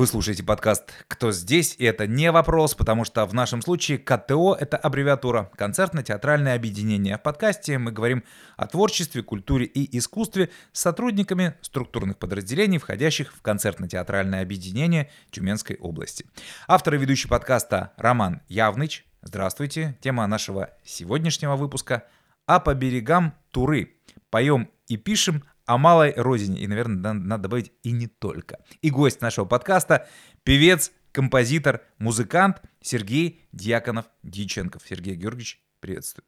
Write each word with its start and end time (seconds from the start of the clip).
Вы 0.00 0.06
слушаете 0.06 0.42
подкаст 0.42 0.90
«Кто 1.08 1.30
здесь?» 1.30 1.74
И 1.76 1.84
это 1.84 2.06
не 2.06 2.32
вопрос, 2.32 2.74
потому 2.74 3.04
что 3.04 3.26
в 3.26 3.34
нашем 3.34 3.60
случае 3.60 3.98
КТО— 3.98 4.56
это 4.58 4.78
аббревиатура 4.78 5.50
«Концертно-театральное 5.58 6.54
объединение». 6.54 7.18
В 7.18 7.22
подкасте 7.22 7.76
мы 7.76 7.92
говорим 7.92 8.24
о 8.56 8.66
творчестве, 8.66 9.22
культуре 9.22 9.66
и 9.66 9.98
искусстве 9.98 10.48
с 10.72 10.80
сотрудниками 10.80 11.52
структурных 11.60 12.16
подразделений, 12.16 12.78
входящих 12.78 13.34
в 13.34 13.42
концертно-театральное 13.42 14.40
объединение 14.40 15.10
Тюменской 15.32 15.76
области. 15.76 16.24
Автор 16.66 16.94
и 16.94 16.96
ведущий 16.96 17.28
подкаста 17.28 17.92
Роман 17.98 18.40
Явныч. 18.48 19.04
Здравствуйте. 19.20 19.98
Тема 20.00 20.26
нашего 20.26 20.70
сегодняшнего 20.82 21.56
выпуска 21.56 22.04
«А 22.46 22.58
по 22.58 22.72
берегам 22.72 23.34
Туры». 23.50 23.96
Поем 24.30 24.70
и 24.88 24.96
пишем 24.96 25.44
о 25.70 25.78
малой 25.78 26.12
родине. 26.16 26.60
И, 26.60 26.66
наверное, 26.66 27.12
надо 27.12 27.44
добавить 27.44 27.70
и 27.84 27.92
не 27.92 28.08
только. 28.08 28.58
И 28.82 28.90
гость 28.90 29.20
нашего 29.20 29.44
подкаста— 29.44 30.08
певец, 30.42 30.90
композитор, 31.12 31.82
музыкант 31.98 32.60
Сергей 32.80 33.46
Дьяконов-Дьяченков. 33.52 34.82
Сергей 34.84 35.14
Георгиевич, 35.14 35.62
приветствую. 35.78 36.24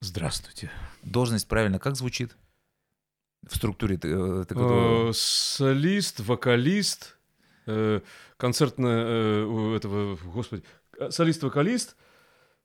Здравствуйте. 0.00 0.70
Должность 1.02 1.48
правильно 1.48 1.80
как 1.80 1.96
звучит? 1.96 2.36
В 3.48 3.56
структуре 3.56 3.96
э, 4.00 4.44
такого... 4.48 5.10
Э, 5.10 5.12
солист, 5.12 6.20
вокалист, 6.20 7.18
э, 7.66 8.00
концертно 8.36 9.74
этого, 9.76 10.16
господи, 10.24 10.62
солист-вокалист, 11.10 11.96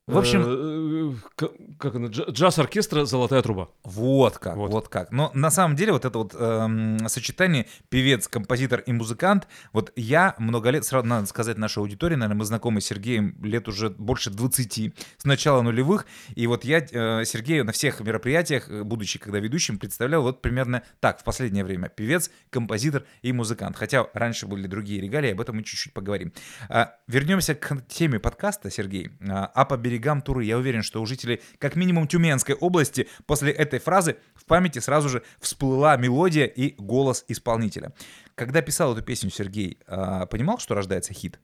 в 0.06 0.18
общем, 0.18 0.42
э, 0.46 1.46
как 1.78 1.94
она, 1.94 2.08
джаз-оркестра 2.08 3.04
«Золотая 3.04 3.42
труба». 3.42 3.68
Вот 3.84 4.38
как, 4.38 4.56
вот, 4.56 4.70
вот 4.70 4.88
как. 4.88 5.12
Но 5.12 5.30
на 5.34 5.50
самом 5.50 5.76
деле 5.76 5.92
вот 5.92 6.04
это 6.04 6.18
вот 6.18 6.34
эм, 6.36 7.08
сочетание 7.08 7.66
певец, 7.88 8.26
композитор 8.26 8.80
и 8.80 8.92
музыкант, 8.92 9.46
вот 9.72 9.92
я 9.96 10.34
много 10.38 10.70
лет, 10.70 10.84
сразу 10.84 11.06
надо 11.06 11.26
сказать 11.26 11.58
нашей 11.58 11.78
аудитории, 11.78 12.16
наверное, 12.16 12.38
мы 12.38 12.44
знакомы 12.44 12.80
с 12.80 12.86
Сергеем 12.86 13.36
лет 13.42 13.68
уже 13.68 13.90
больше 13.90 14.30
20, 14.30 14.94
с 15.16 15.24
начала 15.24 15.62
нулевых, 15.62 16.06
и 16.34 16.46
вот 16.46 16.64
я 16.64 16.78
э, 16.78 17.24
Сергею 17.24 17.64
на 17.64 17.72
всех 17.72 18.00
мероприятиях, 18.00 18.68
э, 18.68 18.82
будучи 18.82 19.18
когда 19.18 19.38
ведущим, 19.38 19.78
представлял 19.78 20.22
вот 20.22 20.42
примерно 20.42 20.82
так 20.98 21.20
в 21.20 21.24
последнее 21.24 21.64
время. 21.64 21.88
Певец, 21.88 22.30
композитор 22.50 23.04
и 23.22 23.32
музыкант. 23.32 23.76
Хотя 23.76 24.06
раньше 24.12 24.46
были 24.46 24.66
другие 24.66 25.00
регалии, 25.00 25.30
об 25.32 25.40
этом 25.40 25.56
мы 25.56 25.62
чуть-чуть 25.62 25.92
поговорим. 25.92 26.32
А, 26.68 26.96
вернемся 27.06 27.54
к 27.54 27.86
теме 27.88 28.18
подкаста, 28.18 28.70
Сергей. 28.70 29.10
А, 29.28 29.46
а 29.46 29.64
по 29.64 29.76
берегам 29.90 30.22
Туры. 30.22 30.44
Я 30.44 30.56
уверен, 30.56 30.82
что 30.82 31.02
у 31.02 31.06
жителей 31.06 31.40
как 31.58 31.76
минимум 31.76 32.06
Тюменской 32.06 32.54
области 32.54 33.08
после 33.26 33.52
этой 33.52 33.78
фразы 33.78 34.16
в 34.34 34.44
памяти 34.44 34.78
сразу 34.78 35.08
же 35.08 35.22
всплыла 35.40 35.96
мелодия 35.96 36.46
и 36.46 36.74
голос 36.78 37.24
исполнителя. 37.28 37.92
Когда 38.34 38.62
писал 38.62 38.92
эту 38.94 39.02
песню 39.02 39.30
Сергей, 39.30 39.78
а, 39.86 40.26
понимал, 40.26 40.58
что 40.58 40.74
рождается 40.74 41.12
хит? 41.12 41.38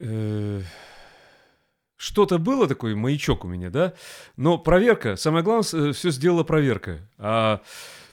Э, 0.00 0.62
что-то 1.96 2.38
было 2.38 2.66
такой 2.66 2.94
маячок 2.94 3.44
у 3.44 3.48
меня, 3.48 3.70
да? 3.70 3.92
Но 4.36 4.58
проверка, 4.58 5.16
самое 5.16 5.44
главное, 5.44 5.90
э, 5.90 5.92
все 5.92 6.10
сделала 6.10 6.42
проверка. 6.42 7.00
А 7.18 7.60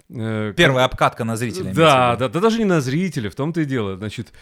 э, 0.10 0.54
Первая 0.56 0.86
обкатка 0.86 1.24
на 1.24 1.38
зрителя. 1.38 1.74
Да, 1.74 2.18
да, 2.18 2.28
да, 2.28 2.40
даже 2.42 2.60
не 2.60 2.66
на 2.66 2.82
зрителя, 2.82 3.30
в 3.30 3.36
том-то 3.36 3.62
и 3.62 3.66
дело. 3.66 3.96
Значит, 3.96 4.34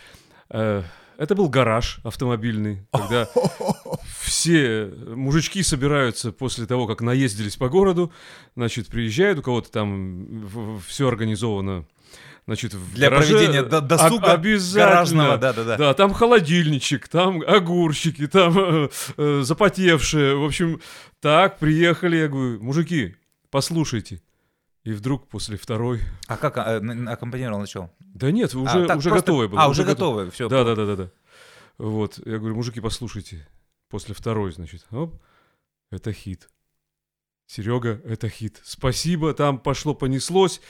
это 0.50 1.36
был 1.36 1.50
гараж 1.50 2.00
автомобильный, 2.04 2.86
когда 2.92 3.28
все 4.26 4.92
мужички 5.08 5.64
собираются 5.64 6.32
после 6.32 6.66
того, 6.66 6.88
как 6.88 7.02
наездились 7.02 7.56
по 7.56 7.70
городу, 7.70 8.12
значит, 8.56 8.88
приезжают, 8.88 9.40
у 9.40 9.42
кого-то 9.42 9.72
там 9.72 10.80
все 10.88 11.08
организовано 11.08 11.86
значит, 12.46 12.74
в 12.74 12.94
Для 12.94 13.10
гараже, 13.10 13.34
проведения 13.34 13.64
досуга 13.64 14.34
обязательно, 14.34 14.86
гаражного, 14.86 15.38
да, 15.38 15.54
да, 15.54 15.64
да. 15.64 15.78
Да, 15.78 15.94
там 15.94 16.14
холодильничек, 16.14 17.08
там 17.08 17.42
огурчики, 17.46 18.28
там 18.28 18.54
э, 18.58 18.90
э, 19.18 19.42
запотевшие, 19.44 20.36
в 20.36 20.44
общем, 20.44 20.80
так, 21.22 21.58
приехали, 21.60 22.18
я 22.18 22.28
говорю, 22.28 22.62
мужики, 22.62 23.16
послушайте, 23.50 24.22
и 24.84 24.92
вдруг 24.92 25.28
после 25.28 25.58
второй... 25.58 26.02
А 26.28 26.38
как 26.38 26.58
а, 26.58 26.78
аккомпанировал 27.12 27.60
начал? 27.60 27.90
Да 28.00 28.32
нет, 28.32 28.54
уже, 28.54 28.86
а, 28.86 28.96
уже 28.96 29.10
просто... 29.10 29.12
готовое 29.12 29.48
было. 29.48 29.62
А, 29.62 29.68
уже, 29.68 29.82
уже 29.82 29.92
готовое, 29.92 30.30
все. 30.30 30.48
Да, 30.48 30.64
да, 30.64 30.76
да, 30.76 30.86
да, 30.86 30.96
да. 30.96 31.10
Вот, 31.78 32.20
я 32.26 32.38
говорю, 32.38 32.56
мужики, 32.56 32.80
послушайте, 32.80 33.48
после 33.90 34.14
второй, 34.14 34.52
значит, 34.52 34.86
оп, 34.92 35.22
это 35.92 36.12
хит. 36.14 36.50
Серега, 37.48 38.02
это 38.06 38.28
хит. 38.28 38.60
Спасибо, 38.64 39.34
там 39.34 39.60
пошло, 39.60 39.94
понеслось. 39.94 40.62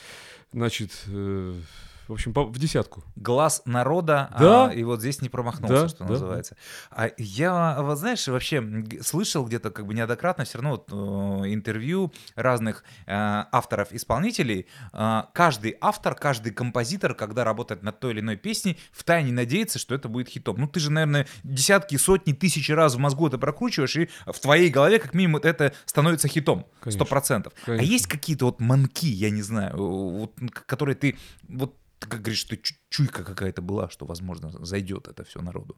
Значит, 0.52 1.04
э, 1.06 1.60
в 2.08 2.12
общем, 2.12 2.32
в 2.32 2.58
десятку. 2.58 3.02
Глаз 3.16 3.62
народа, 3.64 4.28
а, 4.32 4.38
да? 4.38 4.66
а, 4.66 4.72
и 4.72 4.84
вот 4.84 5.00
здесь 5.00 5.20
не 5.22 5.28
промахнулся, 5.28 5.82
да, 5.82 5.88
что 5.88 6.04
да, 6.04 6.10
называется. 6.10 6.56
А 6.90 7.10
я, 7.18 7.78
вот 7.80 7.98
знаешь, 7.98 8.26
вообще 8.28 8.62
слышал 9.02 9.44
где-то 9.44 9.70
как 9.70 9.86
бы 9.86 9.94
неоднократно 9.94 10.44
все 10.44 10.58
равно 10.58 10.70
вот, 10.70 10.88
э, 10.92 11.52
интервью 11.52 12.12
разных 12.36 12.84
э, 13.06 13.12
авторов-исполнителей. 13.12 14.66
Э, 14.92 15.22
каждый 15.32 15.76
автор, 15.80 16.14
каждый 16.14 16.52
композитор, 16.52 17.14
когда 17.14 17.42
работает 17.44 17.82
над 17.82 17.98
той 17.98 18.12
или 18.12 18.20
иной 18.20 18.36
песней, 18.36 18.78
втайне 18.92 19.32
надеется, 19.32 19.78
что 19.78 19.94
это 19.94 20.08
будет 20.08 20.28
хитом. 20.28 20.56
Ну 20.58 20.68
ты 20.68 20.78
же, 20.78 20.90
наверное, 20.92 21.26
десятки, 21.42 21.96
сотни, 21.96 22.32
тысячи 22.32 22.70
раз 22.70 22.94
в 22.94 22.98
мозгу 22.98 23.26
это 23.26 23.38
прокручиваешь, 23.38 23.96
и 23.96 24.08
в 24.26 24.38
твоей 24.38 24.70
голове 24.70 24.98
как 24.98 25.14
минимум 25.14 25.40
это 25.42 25.72
становится 25.86 26.28
хитом. 26.28 26.66
Сто 26.88 27.04
процентов. 27.04 27.52
А 27.66 27.72
есть 27.72 28.06
какие-то 28.06 28.44
вот 28.46 28.60
манки, 28.60 29.08
я 29.08 29.30
не 29.30 29.42
знаю, 29.42 29.76
вот, 29.76 30.32
которые 30.66 30.94
ты 30.94 31.18
вот 31.48 31.74
ты 31.98 32.08
как 32.08 32.20
говоришь, 32.20 32.40
что 32.40 32.56
чуйка 32.88 33.24
какая-то 33.24 33.62
была, 33.62 33.90
что, 33.90 34.06
возможно, 34.06 34.50
зайдет 34.64 35.08
это 35.08 35.24
все 35.24 35.40
народу. 35.40 35.76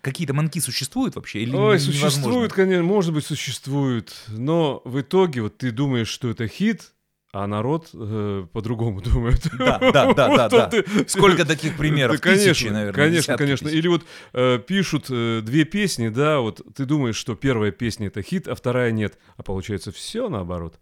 Какие-то 0.00 0.34
манки 0.34 0.58
существуют 0.58 1.16
вообще 1.16 1.40
или 1.40 1.54
Ой, 1.54 1.76
невозможно? 1.78 2.10
существуют, 2.10 2.52
конечно, 2.52 2.82
может 2.82 3.14
быть, 3.14 3.24
существуют. 3.24 4.14
Но 4.28 4.82
в 4.84 5.00
итоге 5.00 5.42
вот 5.42 5.56
ты 5.56 5.70
думаешь, 5.70 6.08
что 6.08 6.28
это 6.28 6.46
хит, 6.46 6.92
а 7.32 7.46
народ 7.46 7.90
э, 7.94 8.46
по-другому 8.52 9.00
думает. 9.00 9.48
Да, 9.58 9.78
да, 9.78 10.12
да, 10.12 10.48
да, 10.48 10.48
да. 10.48 10.70
Сколько 11.06 11.44
таких 11.46 11.76
примеров? 11.76 12.16
Да, 12.16 12.22
конечно, 12.22 12.52
Тысячи, 12.52 12.66
наверное. 12.66 12.92
Конечно, 12.92 13.36
конечно. 13.36 13.68
Тысяч. 13.68 13.78
Или 13.78 13.88
вот 13.88 14.04
э, 14.34 14.60
пишут 14.64 15.06
э, 15.08 15.40
две 15.42 15.64
песни, 15.64 16.08
да, 16.08 16.38
вот 16.40 16.60
ты 16.76 16.84
думаешь, 16.84 17.16
что 17.16 17.34
первая 17.34 17.72
песня 17.72 18.06
это 18.06 18.22
хит, 18.22 18.46
а 18.46 18.54
вторая 18.54 18.92
нет, 18.92 19.18
а 19.36 19.42
получается 19.42 19.90
все 19.90 20.28
наоборот. 20.28 20.78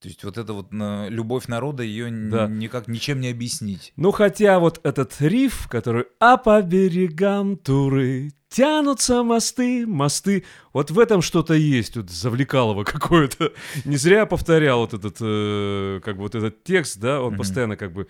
То 0.00 0.08
есть 0.08 0.24
вот 0.24 0.38
эта 0.38 0.52
вот 0.54 0.68
любовь 0.70 1.46
народа, 1.46 1.82
ее 1.82 2.10
да. 2.10 2.46
никак 2.46 2.88
ничем 2.88 3.20
не 3.20 3.28
объяснить. 3.28 3.92
Ну 3.96 4.12
хотя 4.12 4.58
вот 4.58 4.80
этот 4.82 5.20
риф, 5.20 5.68
который 5.68 6.06
«А 6.18 6.38
по 6.38 6.62
берегам 6.62 7.56
Туры 7.56 8.32
тянутся 8.50 9.22
мосты, 9.22 9.86
мосты», 9.86 10.44
вот 10.72 10.90
в 10.90 10.98
этом 10.98 11.22
что-то 11.22 11.54
есть, 11.54 11.96
вот 11.96 12.10
завлекалово 12.10 12.84
какое-то. 12.84 13.52
Не 13.84 13.96
зря 13.96 14.26
повторял 14.26 14.80
вот 14.80 14.94
этот, 14.94 15.16
э, 15.20 16.00
как 16.04 16.16
бы 16.16 16.22
вот 16.22 16.34
этот 16.34 16.62
текст, 16.64 16.98
да, 16.98 17.22
он 17.22 17.34
mm-hmm. 17.34 17.38
постоянно 17.38 17.76
как 17.76 17.92
бы 17.92 18.06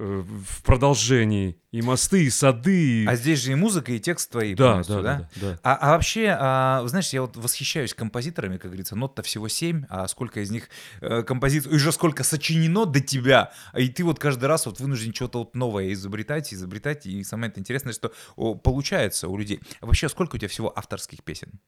Э, 0.00 0.22
в 0.24 0.62
продолжении. 0.62 1.60
И 1.72 1.82
мосты, 1.82 2.24
и 2.24 2.30
сады. 2.30 3.04
А 3.06 3.16
здесь 3.16 3.40
же 3.40 3.52
и 3.52 3.54
музыка, 3.56 3.92
и 3.92 3.98
текст 3.98 4.30
твои 4.30 4.54
да, 4.54 4.68
полностью, 4.68 5.02
да? 5.02 5.02
Да, 5.02 5.28
да, 5.34 5.50
да. 5.50 5.60
А, 5.62 5.74
а 5.74 5.90
вообще, 5.90 6.34
а, 6.38 6.82
знаешь, 6.86 7.10
я 7.10 7.20
вот 7.20 7.36
восхищаюсь 7.36 7.92
композиторами, 7.92 8.56
как 8.56 8.70
говорится, 8.70 8.96
нот-то 8.96 9.22
всего 9.22 9.48
семь, 9.48 9.84
а 9.90 10.06
сколько 10.08 10.40
из 10.40 10.50
них 10.50 10.70
э, 11.02 11.22
композиций, 11.24 11.74
уже 11.74 11.92
сколько 11.92 12.22
сочинено 12.22 12.86
до 12.86 13.00
тебя, 13.00 13.52
и 13.76 13.88
ты 13.88 14.02
вот 14.02 14.18
каждый 14.18 14.46
раз 14.46 14.64
вот 14.64 14.80
вынужден 14.80 15.12
что-то 15.12 15.40
вот 15.40 15.54
новое 15.54 15.92
изобретать, 15.92 16.54
изобретать, 16.54 17.04
и 17.04 17.22
самое 17.24 17.52
интересное, 17.54 17.92
что 17.92 18.12
о, 18.36 18.54
получается 18.54 19.28
у 19.28 19.36
людей. 19.36 19.60
А 19.80 19.86
вообще, 19.86 20.08
сколько 20.08 20.36
у 20.36 20.38
тебя 20.38 20.48
всего 20.48 20.72
авторских 20.76 21.22
песен? 21.22 21.60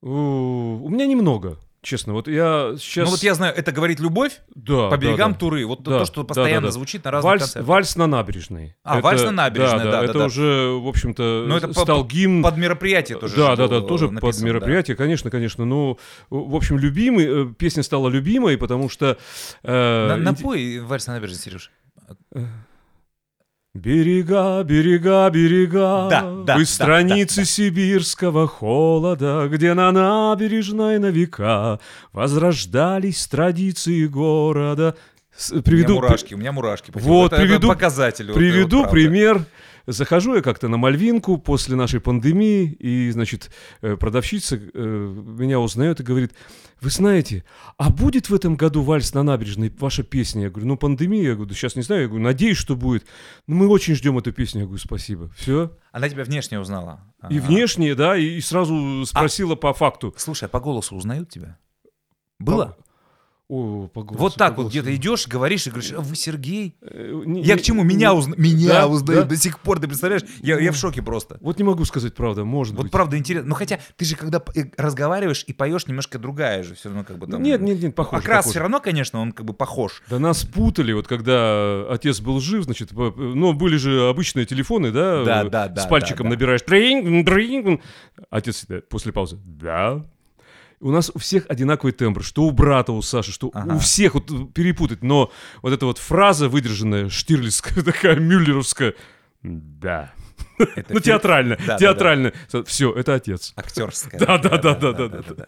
У 0.00 0.88
меня 0.88 1.06
немного. 1.06 1.58
Честно, 1.84 2.14
вот 2.14 2.28
я 2.28 2.76
сейчас... 2.78 3.04
Ну 3.04 3.10
вот 3.10 3.22
я 3.22 3.34
знаю, 3.34 3.54
это 3.54 3.70
говорит 3.70 4.00
любовь 4.00 4.40
да, 4.54 4.88
по 4.88 4.96
берегам 4.96 5.32
да, 5.32 5.34
да. 5.34 5.38
Туры. 5.38 5.66
Вот 5.66 5.82
да, 5.82 5.98
то, 5.98 6.04
что 6.06 6.24
постоянно 6.24 6.62
да, 6.62 6.68
да, 6.68 6.72
звучит 6.72 7.04
на 7.04 7.10
разных 7.10 7.30
вальс, 7.30 7.42
концертах. 7.42 7.68
Вальс 7.68 7.96
на 7.96 8.06
набережной. 8.06 8.74
А, 8.82 8.94
это, 8.94 9.04
вальс 9.04 9.22
на 9.22 9.30
набережной, 9.32 9.84
да, 9.84 9.84
да, 9.84 9.98
да. 9.98 10.04
Это 10.04 10.18
да. 10.20 10.24
уже, 10.24 10.70
в 10.80 10.88
общем-то, 10.88 11.44
Но 11.46 11.58
это 11.58 11.70
стал 11.74 12.02
по, 12.02 12.08
гимн... 12.08 12.42
Под 12.42 12.56
мероприятие 12.56 13.18
тоже. 13.18 13.36
Да, 13.36 13.54
да, 13.54 13.68
да, 13.68 13.82
тоже 13.82 14.10
написан, 14.10 14.20
под 14.20 14.40
мероприятие, 14.40 14.96
да. 14.96 15.04
конечно, 15.04 15.30
конечно. 15.30 15.66
Ну, 15.66 15.98
в 16.30 16.56
общем, 16.56 16.78
любимый, 16.78 17.50
э, 17.50 17.52
песня 17.52 17.82
стала 17.82 18.08
любимой, 18.08 18.56
потому 18.56 18.88
что... 18.88 19.18
Э, 19.62 20.08
на, 20.08 20.16
напой 20.16 20.78
вальс 20.80 21.06
на 21.06 21.14
набережной, 21.14 21.38
Сереж. 21.38 21.70
Берега, 23.74 24.62
берега, 24.62 25.28
берега, 25.30 26.06
да, 26.08 26.32
да, 26.46 26.56
Вы 26.56 26.64
страницы 26.64 27.36
да, 27.38 27.42
да. 27.42 27.46
сибирского 27.46 28.46
холода, 28.46 29.48
Где 29.50 29.74
на 29.74 29.90
набережной 29.90 31.00
на 31.00 31.06
века 31.06 31.80
Возрождались 32.12 33.26
традиции 33.26 34.06
города. 34.06 34.94
Приведу, 35.64 35.94
у 35.94 35.96
меня 35.96 36.06
мурашки, 36.06 36.34
у 36.34 36.36
меня 36.36 36.52
мурашки. 36.52 36.92
Вот, 36.94 37.32
это, 37.32 37.42
приведу, 37.42 37.66
это 37.66 37.66
показатель. 37.66 38.32
Приведу 38.32 38.82
вот, 38.82 38.92
пример. 38.92 39.44
Захожу 39.86 40.34
я 40.34 40.42
как-то 40.42 40.68
на 40.68 40.76
Мальвинку 40.76 41.38
после 41.38 41.76
нашей 41.76 42.00
пандемии, 42.00 42.66
и, 42.78 43.10
значит, 43.10 43.50
э, 43.82 43.96
продавщица 43.96 44.56
э, 44.56 44.78
меня 44.78 45.60
узнает 45.60 46.00
и 46.00 46.02
говорит, 46.02 46.32
вы 46.80 46.90
знаете, 46.90 47.44
а 47.78 47.90
будет 47.90 48.28
в 48.28 48.34
этом 48.34 48.56
году 48.56 48.82
вальс 48.82 49.14
на 49.14 49.22
набережной 49.22 49.72
ваша 49.78 50.02
песня? 50.02 50.44
Я 50.44 50.50
говорю, 50.50 50.66
ну, 50.66 50.76
пандемия, 50.76 51.22
я 51.30 51.34
говорю, 51.34 51.54
сейчас 51.54 51.76
не 51.76 51.82
знаю, 51.82 52.02
я 52.02 52.08
говорю, 52.08 52.24
надеюсь, 52.24 52.58
что 52.58 52.76
будет. 52.76 53.04
Но 53.46 53.54
мы 53.54 53.68
очень 53.68 53.94
ждем 53.94 54.18
эту 54.18 54.32
песню, 54.32 54.60
я 54.60 54.66
говорю, 54.66 54.80
спасибо. 54.82 55.30
Все. 55.36 55.76
Она 55.92 56.08
тебя 56.08 56.24
внешне 56.24 56.58
узнала? 56.60 57.00
И 57.30 57.38
Ага. 57.38 57.46
внешне, 57.46 57.94
да, 57.94 58.16
и, 58.16 58.40
сразу 58.40 59.04
спросила 59.06 59.54
по 59.54 59.72
факту. 59.72 60.12
Слушай, 60.16 60.44
а 60.44 60.48
по 60.48 60.60
голосу 60.60 60.96
узнают 60.96 61.30
тебя? 61.30 61.58
Было? 62.38 62.76
О, 63.46 63.88
по 63.88 64.02
голосу, 64.02 64.22
вот 64.22 64.34
так 64.36 64.56
по 64.56 64.62
вот 64.62 64.70
где-то 64.70 64.94
идешь, 64.96 65.28
говоришь 65.28 65.66
и 65.66 65.70
говоришь, 65.70 65.92
«А 65.92 66.00
вы 66.00 66.16
Сергей? 66.16 66.78
Э, 66.80 67.22
не- 67.26 67.42
Я 67.42 67.54
не- 67.56 67.60
к 67.60 67.62
чему? 67.62 67.82
Меня, 67.84 68.08
не- 68.08 68.14
узна... 68.16 68.34
меня 68.38 68.68
Да, 68.68 68.86
узнают 68.86 69.24
да. 69.24 69.28
до 69.28 69.36
сих 69.36 69.60
пор, 69.60 69.80
ты 69.80 69.86
представляешь? 69.86 70.22
Я, 70.40 70.58
я 70.58 70.72
в 70.72 70.76
шоке 70.76 71.02
просто. 71.02 71.36
Вот 71.42 71.58
не 71.58 71.64
могу 71.64 71.84
сказать 71.84 72.14
правда, 72.14 72.44
может 72.46 72.74
Вот 72.74 72.84
быть. 72.84 72.92
правда 72.92 73.18
интересно. 73.18 73.50
Ну 73.50 73.54
хотя 73.54 73.78
ты 73.96 74.06
же 74.06 74.16
когда 74.16 74.42
э, 74.54 74.62
разговариваешь 74.78 75.44
и 75.46 75.52
поешь, 75.52 75.86
немножко 75.86 76.18
другая 76.18 76.62
же 76.62 76.74
все 76.74 76.88
равно 76.88 77.04
как 77.04 77.18
бы 77.18 77.26
там. 77.26 77.42
Нет, 77.42 77.60
нет, 77.60 77.82
нет, 77.82 77.94
похож. 77.94 78.20
Окрас 78.20 78.38
похож. 78.44 78.50
все 78.52 78.60
равно, 78.60 78.80
конечно, 78.80 79.20
он 79.20 79.32
как 79.32 79.44
бы 79.44 79.52
похож. 79.52 80.02
Да 80.08 80.18
нас 80.18 80.42
путали, 80.44 80.94
вот 80.94 81.06
когда 81.06 81.86
отец 81.92 82.20
был 82.20 82.40
жив, 82.40 82.64
значит, 82.64 82.90
по- 82.90 83.10
ну, 83.14 83.52
были 83.52 83.76
же 83.76 84.08
обычные 84.08 84.46
телефоны, 84.46 84.90
да? 84.90 85.22
Да, 85.22 85.42
э, 85.44 85.50
да, 85.50 85.68
да, 85.68 85.82
С 85.82 85.86
пальчиком 85.86 86.24
да, 86.28 86.30
да. 86.30 86.36
набираешь. 86.36 86.62
«Тринг, 86.62 87.26
тринг». 87.26 87.82
Отец 88.30 88.66
после 88.88 89.12
паузы. 89.12 89.38
Да. 89.44 90.02
У 90.84 90.90
нас 90.90 91.10
у 91.14 91.18
всех 91.18 91.46
одинаковый 91.48 91.92
тембр, 91.94 92.22
что 92.22 92.42
у 92.42 92.50
брата, 92.50 92.92
у 92.92 93.00
Саши, 93.00 93.32
что 93.32 93.50
Ага. 93.54 93.76
у 93.76 93.78
всех 93.78 94.12
вот 94.14 94.30
э, 94.30 94.46
перепутать. 94.54 95.02
Но 95.02 95.32
вот 95.62 95.72
эта 95.72 95.86
вот 95.86 95.96
фраза 95.96 96.50
выдержанная, 96.50 97.08
штирлицкая, 97.08 97.82
такая, 97.84 98.16
мюллеровская, 98.16 98.92
да. 99.42 100.12
Ну, 100.58 101.00
театрально, 101.00 101.56
театрально. 101.78 102.34
Все, 102.66 102.92
это 102.92 103.14
отец. 103.14 103.54
Актерская. 103.56 104.20
Да, 104.20 104.36
да, 104.36 104.58
да, 104.58 104.74
да, 104.74 104.92
да, 104.92 105.08
да. 105.08 105.46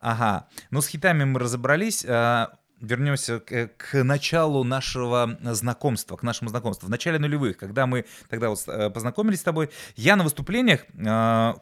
Ага. 0.00 0.48
Ну, 0.70 0.80
с 0.80 0.86
хитами 0.86 1.24
мы 1.24 1.38
разобрались. 1.38 2.04
а, 2.08 2.52
Вернемся 2.80 3.38
к, 3.38 3.68
к 3.76 4.02
началу 4.02 4.64
нашего 4.64 5.38
знакомства, 5.52 6.16
к 6.16 6.24
нашему 6.24 6.50
знакомству. 6.50 6.88
В 6.88 6.90
начале 6.90 7.20
нулевых, 7.20 7.56
когда 7.56 7.86
мы 7.86 8.06
тогда 8.28 8.48
вот 8.48 8.58
э, 8.66 8.90
познакомились 8.90 9.38
с 9.38 9.42
тобой, 9.44 9.70
я 9.94 10.16
на 10.16 10.24
выступлениях, 10.24 10.80
э, 10.94 11.04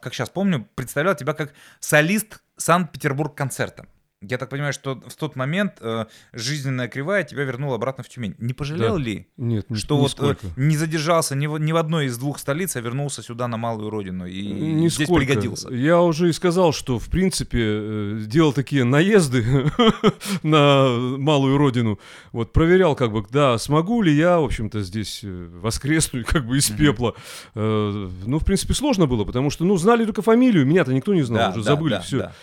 как 0.01 0.15
сейчас 0.15 0.31
помню, 0.31 0.67
представлял 0.73 1.13
тебя 1.13 1.33
как 1.33 1.53
солист 1.79 2.41
Санкт-Петербург 2.61 3.35
концерта. 3.35 3.87
Я 4.23 4.37
так 4.37 4.49
понимаю, 4.49 4.71
что 4.71 5.01
в 5.07 5.15
тот 5.15 5.35
момент 5.35 5.73
э, 5.81 6.05
жизненная 6.31 6.87
кривая 6.87 7.23
тебя 7.23 7.43
вернула 7.43 7.75
обратно 7.75 8.03
в 8.03 8.09
Тюмень. 8.09 8.35
Не 8.37 8.53
пожалел 8.53 8.95
Да. 8.97 9.01
ли, 9.01 9.25
Нет, 9.37 9.65
что 9.73 9.97
вот 9.97 10.11
э, 10.19 10.23
нисколько. 10.27 10.47
не 10.57 10.77
задержался 10.77 11.35
ни 11.35 11.47
в, 11.47 11.57
ни 11.57 11.71
в 11.71 11.77
одной 11.77 12.05
из 12.05 12.19
двух 12.19 12.37
столиц, 12.37 12.75
а 12.75 12.81
вернулся 12.81 13.23
сюда 13.23 13.47
на 13.47 13.57
малую 13.57 13.89
родину 13.89 14.27
и 14.27 14.41
здесь 14.87 14.99
Нисколько. 14.99 15.25
пригодился? 15.25 15.69
Я 15.73 16.01
уже 16.01 16.29
и 16.29 16.33
сказал, 16.33 16.71
что, 16.71 16.99
в 16.99 17.09
принципе, 17.09 17.59
э, 17.61 18.19
делал 18.27 18.53
такие 18.53 18.83
наезды 18.83 19.43
на 20.43 20.87
малую 21.17 21.57
родину. 21.57 21.99
Вот, 22.31 22.53
проверял, 22.53 22.95
как 22.95 23.11
бы, 23.11 23.25
да, 23.31 23.57
смогу 23.57 24.01
ли 24.03 24.13
я, 24.15 24.39
в 24.39 24.45
общем-то, 24.45 24.81
здесь 24.81 25.21
э, 25.23 25.49
воскреснуть, 25.61 26.25
как 26.27 26.45
бы, 26.45 26.57
из 26.57 26.69
пепла. 26.69 27.15
Э, 27.55 28.09
Ну, 28.27 28.37
в 28.39 28.45
принципе, 28.45 28.73
сложно 28.73 29.07
было, 29.07 29.23
потому 29.25 29.49
что, 29.49 29.65
ну, 29.65 29.77
знали 29.77 30.05
только 30.05 30.21
фамилию, 30.21 30.65
меня-то 30.65 30.93
никто 30.93 31.13
не 31.13 31.23
знал, 31.23 31.39
Да, 31.39 31.49
уже 31.59 31.63
да, 31.65 31.71
забыли 31.75 31.93
да, 31.93 32.01
все. 32.01 32.17
да. 32.19 32.33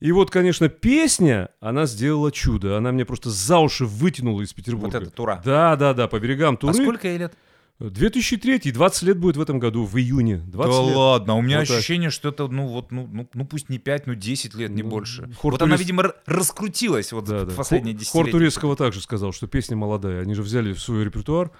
И 0.00 0.12
вот, 0.12 0.30
конечно, 0.30 0.68
песня, 0.68 1.48
она 1.60 1.86
сделала 1.86 2.30
чудо. 2.30 2.76
Она 2.76 2.90
меня 2.90 3.06
просто 3.06 3.30
за 3.30 3.58
уши 3.58 3.86
вытянула 3.86 4.42
из 4.42 4.50
Вот 4.50 4.56
Петербурга. 4.56 4.98
это 4.98 5.10
тура. 5.10 5.40
Да, 5.44 5.74
да, 5.76 5.94
да, 5.94 6.06
по 6.08 6.18
берегам 6.20 6.54
А 6.54 6.56
Туры. 6.58 6.74
сколько 6.74 7.08
ей 7.08 7.18
лет? 7.18 7.34
2003, 7.78 8.72
20 8.72 9.02
лет 9.02 9.18
будет 9.18 9.36
в 9.36 9.40
этом 9.40 9.58
году, 9.58 9.84
в 9.84 9.96
июне. 9.98 10.36
20 10.38 10.72
да 10.82 10.86
лет. 10.86 10.96
ладно, 10.96 11.34
у 11.36 11.42
меня 11.42 11.58
Вот 11.60 11.68
так. 11.68 11.76
ощущение, 11.78 12.08
что 12.10 12.30
это, 12.30 12.46
ну 12.48 12.66
вот, 12.68 12.90
ну, 12.90 13.06
ну, 13.12 13.28
ну 13.34 13.44
пусть 13.46 13.68
не 13.68 13.78
5, 13.78 14.06
ну 14.06 14.14
10 14.14 14.54
лет, 14.54 14.70
не 14.70 14.82
Ну, 14.82 14.88
больше. 14.88 15.30
хор 15.38 15.52
вот 15.52 15.60
она, 15.62 15.76
турист- 15.76 15.80
видимо, 15.80 16.02
р- 16.04 16.14
раскрутилась 16.24 17.12
вот 17.12 17.26
Да, 17.26 17.40
в 17.44 17.48
да. 17.48 17.54
последние 17.54 17.94
Хор- 17.94 17.98
Хор 17.98 18.04
десятилетия. 18.04 18.30
Турецкого 18.32 18.76
также 18.76 19.00
сказал, 19.02 19.32
что 19.32 19.46
песня 19.46 19.76
молодая. 19.76 20.22
Они 20.22 20.34
же 20.34 20.42
взяли 20.42 20.72
в 20.72 20.80
свой 20.80 21.04
репертуар. 21.04 21.50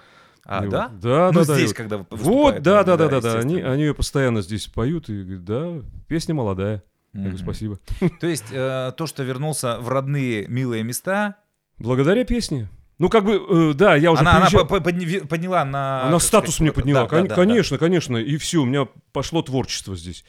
А, 0.43 0.65
И 0.65 0.69
да? 0.69 0.87
вот- 0.89 0.99
Да, 1.01 1.31
ну 1.33 1.39
да, 1.41 1.45
да. 1.45 1.55
здесь, 1.55 1.71
и 1.71 1.73
когда 1.75 1.97
вот, 2.09 2.61
да, 2.63 2.83
да, 2.83 2.97
да, 2.97 3.07
да, 3.09 3.21
да. 3.21 3.39
Они, 3.39 3.61
они 3.61 3.83
ее 3.83 3.93
постоянно 3.93 4.41
здесь 4.41 4.65
поют 4.67 5.09
и 5.09 5.21
говорят, 5.23 5.43
да, 5.43 5.73
песня 6.07 6.33
молодая. 6.33 6.83
Я 7.17 7.23
говорю, 7.23 7.37
спасибо. 7.39 7.79
То 8.19 8.27
есть 8.27 8.45
э, 8.51 8.91
то, 8.95 9.07
что 9.07 9.23
вернулся 9.23 9.77
в 9.79 9.89
родные 9.89 10.47
милые 10.47 10.83
места, 10.83 11.35
Благодаря 11.79 12.25
песне. 12.25 12.69
Ну, 12.97 13.09
как 13.09 13.23
бы, 13.25 13.33
э, 13.35 13.73
да, 13.75 13.95
я 13.95 14.11
уже 14.11 14.21
она, 14.21 14.37
она 14.37 14.47
приезжал- 14.47 14.65
подни- 14.65 15.27
подняла 15.27 15.63
на... 15.63 16.07
Она 16.07 16.19
статус 16.19 16.55
сказать, 16.55 16.61
мне 16.61 16.71
подняла. 16.71 17.01
да, 17.03 17.07
Кон- 17.07 17.23
да, 17.23 17.29
да, 17.29 17.35
конечно, 17.35 17.77
конечно. 17.77 18.17
И 18.17 18.37
все, 18.37 18.61
у 18.61 18.65
меня 18.65 18.87
пошло 19.11 19.43
творчество 19.43 19.95
здесь. 19.95 20.25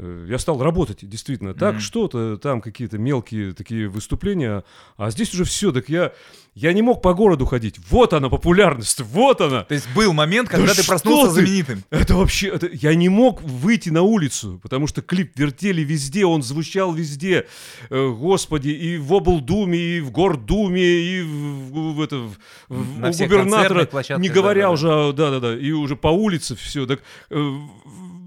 Э, 0.00 0.26
Я 0.28 0.38
стал 0.38 0.62
работать, 0.62 0.98
действительно. 1.08 1.54
Так 1.54 1.74
Мгм. 1.74 1.80
что-то, 1.80 2.36
там 2.38 2.60
какие-то 2.60 2.98
мелкие 2.98 3.52
такие 3.52 3.88
выступления. 3.88 4.62
А 4.96 5.10
здесь 5.10 5.34
уже 5.34 5.42
все. 5.44 5.72
Так 5.72 5.88
я, 5.88 6.12
я 6.54 6.72
не 6.72 6.82
мог 6.82 7.02
по 7.02 7.14
городу 7.14 7.46
ходить. 7.46 7.76
Вот 7.90 8.12
она, 8.12 8.28
популярность, 8.28 9.00
вот 9.00 9.40
она. 9.40 9.64
То 9.64 9.74
есть 9.74 9.88
был 9.94 10.12
момент, 10.12 10.48
когда 10.48 10.68
ты 10.72 10.82
что 10.82 10.88
проснулся 10.92 11.26
ты? 11.34 11.40
знаменитым. 11.40 11.82
Это 11.90 12.14
вообще, 12.14 12.46
это, 12.48 12.68
я 12.72 12.94
не 12.94 13.08
мог 13.08 13.42
выйти 13.42 13.88
на 13.90 14.02
улицу, 14.02 14.60
потому 14.62 14.86
что 14.86 15.02
клип 15.02 15.32
вертели 15.36 15.82
везде, 15.82 16.24
он 16.26 16.42
звучал 16.42 16.92
везде. 16.92 17.46
Э, 17.90 18.08
господи, 18.16 18.68
и 18.68 18.98
в 18.98 19.12
облдуме, 19.14 19.78
и 19.78 20.00
в 20.00 20.12
гордуме, 20.12 20.82
и 20.84 21.22
в, 21.22 21.94
в 21.94 22.00
это, 22.02 22.16
в- 22.18 22.36
в- 22.68 22.98
у 23.08 23.12
губернатора, 23.24 23.88
не 24.18 24.28
говоря 24.28 24.68
да-да-да. 24.68 24.70
уже, 24.70 24.88
о- 24.92 25.12
да-да-да, 25.12 25.56
и 25.58 25.72
уже 25.72 25.96
по 25.96 26.08
улице 26.08 26.54
все. 26.54 26.86
Так, 26.86 27.00
э, 27.30 27.58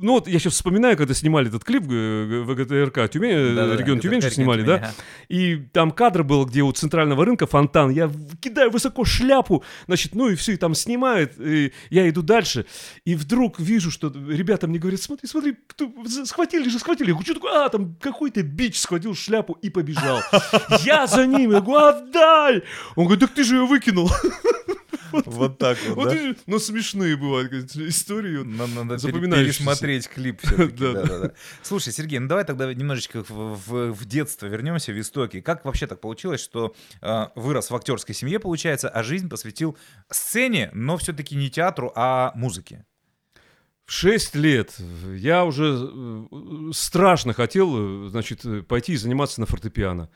ну 0.02 0.14
вот 0.14 0.28
я 0.28 0.40
сейчас 0.40 0.54
вспоминаю, 0.54 0.98
когда 0.98 1.14
снимали 1.14 1.48
этот 1.48 1.64
клип 1.64 1.84
э, 1.90 2.44
в 2.46 2.56
ГТРК, 2.56 3.10
Тюмень, 3.10 3.32
э, 3.32 3.56
Да-да-да, 3.56 3.76
регион 3.76 3.98
это 4.00 4.08
Тюмень 4.08 4.22
же 4.22 4.32
снимали, 4.32 4.64
Тюмень, 4.64 4.80
да? 4.80 4.86
ага. 4.88 4.94
И 5.30 5.56
там 5.72 5.92
кадр 5.92 6.24
был, 6.24 6.46
где 6.46 6.62
у 6.64 6.72
центрального 6.72 7.24
рынка 7.24 7.46
фонтан. 7.48 7.92
Я 7.92 8.12
кидаю 8.42 8.72
высоко 8.72 9.06
шляпу, 9.06 9.64
значит, 9.86 10.16
ну 10.16 10.30
и 10.30 10.36
все, 10.36 10.54
и 10.54 10.58
там 10.58 10.76
снимают. 10.76 11.34
И 11.40 11.72
я 11.90 12.10
иду 12.10 12.22
дальше. 12.22 12.66
И 13.06 13.16
вдруг 13.16 13.60
вижу, 13.60 13.92
что 13.92 14.08
ребята 14.08 14.68
мне 14.68 14.80
говорят, 14.80 15.02
смотри, 15.02 15.28
смотри, 15.28 15.56
схватили 16.26 16.70
же, 16.70 16.80
схватили. 16.80 17.10
Я 17.10 17.14
говорю, 17.14 17.26
что 17.26 17.36
такое? 17.36 17.66
А, 17.66 17.70
там 17.70 17.96
какой-то 18.02 18.44
бич 18.44 18.80
схватил 18.80 19.16
шляпу 19.16 19.54
и 19.62 19.70
побежал. 19.70 20.22
Я 20.84 21.08
за 21.08 21.26
ним, 21.26 21.52
я 21.52 21.62
говорю, 21.62 21.86
отдай! 21.86 22.64
Он 22.96 23.06
говорит, 23.06 23.22
так 23.22 23.34
ты 23.34 23.44
же 23.44 23.56
ее 23.56 23.66
выкинул. 23.66 24.10
Вот 25.26 25.58
так 25.58 25.78
вот, 25.90 26.14
Ну, 26.48 26.60
смешные 26.60 27.16
бывают 27.18 27.54
истории. 27.76 28.44
Надо, 28.44 28.98
пересмотреть 28.98 30.08
клип 30.08 30.42
все-таки. 30.42 31.34
Слушай, 31.64 31.94
Сергей, 31.94 32.20
ну 32.20 32.28
давай 32.28 32.46
тогда 32.46 32.74
немножечко 32.74 33.24
в, 33.28 34.06
детство 34.06 34.48
вернемся, 34.48 34.92
в 34.92 35.00
истоки. 35.00 35.42
Как 35.42 35.66
вообще 35.66 35.88
так 35.88 36.02
получилось, 36.02 36.42
что 36.42 36.76
э, 37.02 37.28
вырос 37.36 37.70
в 37.70 37.76
актерской 37.76 38.16
семье, 38.16 38.40
получается, 38.40 38.90
а 38.90 39.04
жизнь 39.04 39.30
посвятил 39.30 39.78
сцене, 40.10 40.70
но 40.74 40.98
все-таки 40.98 41.36
не 41.36 41.50
театру, 41.50 41.92
а 41.96 42.32
музыке? 42.36 42.86
В 43.86 43.92
6 43.92 44.36
лет 44.36 44.76
я 45.16 45.44
уже 45.46 45.90
э, 45.92 46.72
страшно 46.74 47.34
хотел, 47.34 48.06
э, 48.06 48.10
значит, 48.10 48.46
пойти 48.68 48.94
и 48.94 48.98
заниматься 48.98 49.40
на 49.42 49.48
фортепиано. 49.48 50.10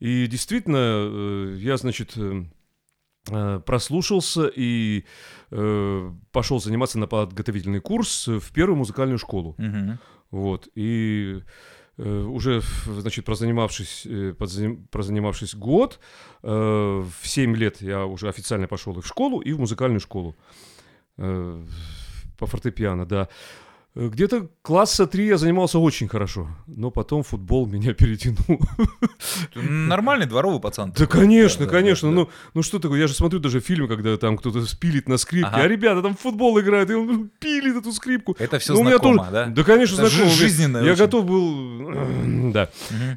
И 0.00 0.26
действительно, 0.28 1.56
я, 1.56 1.76
значит, 1.76 2.14
прослушался 3.66 4.50
и 4.56 5.04
э, 5.50 6.12
пошел 6.32 6.60
заниматься 6.60 6.98
на 6.98 7.06
подготовительный 7.06 7.80
курс 7.80 8.28
в 8.28 8.52
первую 8.52 8.76
музыкальную 8.76 9.18
школу. 9.18 9.54
Мгм. 9.58 9.98
Вот. 10.30 10.68
И 10.74 11.40
э, 11.96 12.22
уже, 12.22 12.60
значит, 12.86 13.24
прозанимавшись, 13.24 14.06
э, 14.06 14.34
подзаним- 14.38 14.86
прозанимавшись 14.90 15.54
год, 15.54 16.00
э, 16.42 16.48
в 16.48 17.26
7 17.26 17.56
лет 17.56 17.82
я 17.82 18.04
уже 18.04 18.28
официально 18.28 18.66
пошел 18.66 18.98
и 18.98 19.00
в 19.00 19.06
школу, 19.06 19.40
и 19.40 19.52
в 19.52 19.60
музыкальную 19.60 20.00
школу. 20.00 20.36
Э, 21.16 21.66
по 22.38 22.46
фортепиано, 22.46 23.04
да. 23.06 23.22
Э, 23.22 23.67
Где-то 23.94 24.48
класса 24.62 25.06
3 25.08 25.26
я 25.26 25.38
занимался 25.38 25.78
очень 25.80 26.06
хорошо, 26.08 26.48
но 26.68 26.90
потом 26.92 27.24
футбол 27.24 27.66
меня 27.72 27.94
перетянул. 27.94 28.60
Ты 29.54 29.60
нормальный 29.60 30.26
дворовый 30.26 30.60
пацан. 30.60 30.90
Да, 30.92 31.06
такой. 31.06 31.22
конечно, 31.22 31.64
Да, 31.66 31.72
да, 31.72 31.78
конечно. 31.78 32.08
да, 32.10 32.14
Ну, 32.14 32.28
ну 32.54 32.62
что 32.62 32.78
такое, 32.78 33.00
я 33.00 33.06
же 33.08 33.14
смотрю 33.14 33.40
даже 33.40 33.58
фильмы, 33.60 33.88
когда 33.88 34.16
там 34.16 34.36
кто-то 34.38 34.64
спилит 34.66 35.08
на 35.08 35.16
скрипке, 35.16 35.50
Ага. 35.50 35.62
а 35.62 35.68
ребята 35.68 36.02
там 36.02 36.14
в 36.14 36.20
футбол 36.20 36.60
играют, 36.60 36.90
и 36.90 36.94
он 36.94 37.28
пилит 37.40 37.76
эту 37.76 37.90
скрипку. 37.92 38.36
Это 38.38 38.58
все 38.60 38.74
Ну, 38.74 38.80
меня 38.80 38.90
знакомо, 38.98 39.18
тоже- 39.18 39.30
да? 39.32 39.46
Да, 39.46 39.64
конечно, 39.64 39.94
Это 40.02 40.08
знакомо. 40.10 40.30
жи- 40.30 40.36
жизненное 40.36 40.84
Я 40.84 40.92
очень. 40.92 41.02
готов 41.04 41.24
был... 41.24 41.77
Да. 42.52 42.68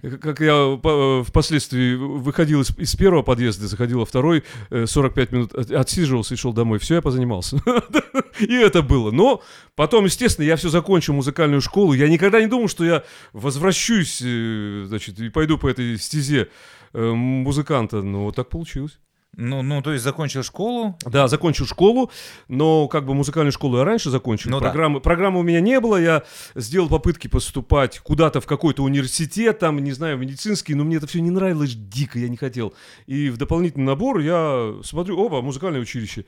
Мгм. 0.02 0.18
Как 0.20 0.40
я 0.42 0.78
по- 0.82 1.24
впоследствии 1.24 1.96
выходил 1.96 2.62
из, 2.62 2.78
из 2.78 2.96
первого 2.96 3.22
подъезда, 3.22 3.68
заходил 3.68 4.00
во 4.00 4.06
второй, 4.06 4.44
э, 4.70 4.86
45 4.86 5.32
минут 5.32 5.54
от- 5.54 5.72
отсиживался 5.72 6.34
и 6.34 6.38
шел 6.38 6.54
домой. 6.54 6.80
Все, 6.80 6.96
я 6.96 7.02
позанимался. 7.02 7.62
И 8.40 8.54
это 8.56 8.82
было. 8.82 9.12
Но 9.12 9.42
потом, 9.76 10.06
естественно, 10.06 10.46
я 10.46 10.56
все 10.56 10.70
закончил 10.70 11.14
музыкальную 11.14 11.62
школу. 11.62 11.94
Я 11.94 12.08
никогда 12.10 12.40
не 12.42 12.48
думал, 12.48 12.68
что 12.68 12.84
я 12.86 13.04
возвращусь, 13.34 14.22
э, 14.24 14.86
значит, 14.88 15.20
и 15.20 15.30
пойду 15.30 15.58
по 15.58 15.68
этой 15.68 15.98
стезе 15.98 16.50
э, 16.94 17.12
музыканта. 17.12 18.02
Но 18.02 18.26
вот 18.26 18.36
так 18.36 18.50
получилось. 18.50 19.00
Ну, 19.38 19.62
ну, 19.62 19.82
то 19.82 19.94
есть 19.94 20.04
закончил 20.04 20.44
школу. 20.44 20.98
Да, 21.06 21.30
закончил 21.30 21.66
школу, 21.66 22.12
но 22.50 22.90
как 22.90 23.06
бы 23.06 23.14
музыкальную 23.14 23.54
школу 23.54 23.78
я 23.78 23.86
раньше 23.86 24.10
закончил. 24.10 24.52
Ну 24.52 24.60
да. 24.60 24.66
программы, 24.66 25.00
программы 25.00 25.40
у 25.40 25.44
меня 25.44 25.62
не 25.62 25.80
было, 25.80 25.96
я 25.96 26.24
сделал 26.56 26.90
попытки 26.90 27.28
поступать 27.28 28.00
куда-то 28.00 28.42
в 28.42 28.46
какой-то 28.46 28.84
университет, 28.84 29.60
там, 29.60 29.80
не 29.80 29.94
знаю, 29.94 30.18
в 30.18 30.20
медицинский, 30.20 30.76
но 30.76 30.84
мне 30.84 30.98
это 30.98 31.08
все 31.08 31.22
не 31.22 31.32
нравилось 31.32 31.76
дико, 31.76 32.20
я 32.20 32.28
не 32.28 32.36
хотел. 32.36 32.74
И 33.08 33.30
в 33.30 33.38
дополнительный 33.38 33.86
набор 33.86 34.20
я 34.20 34.76
смотрю, 34.84 35.18
оба, 35.18 35.42
музыкальное 35.42 35.80
училище. 35.80 36.26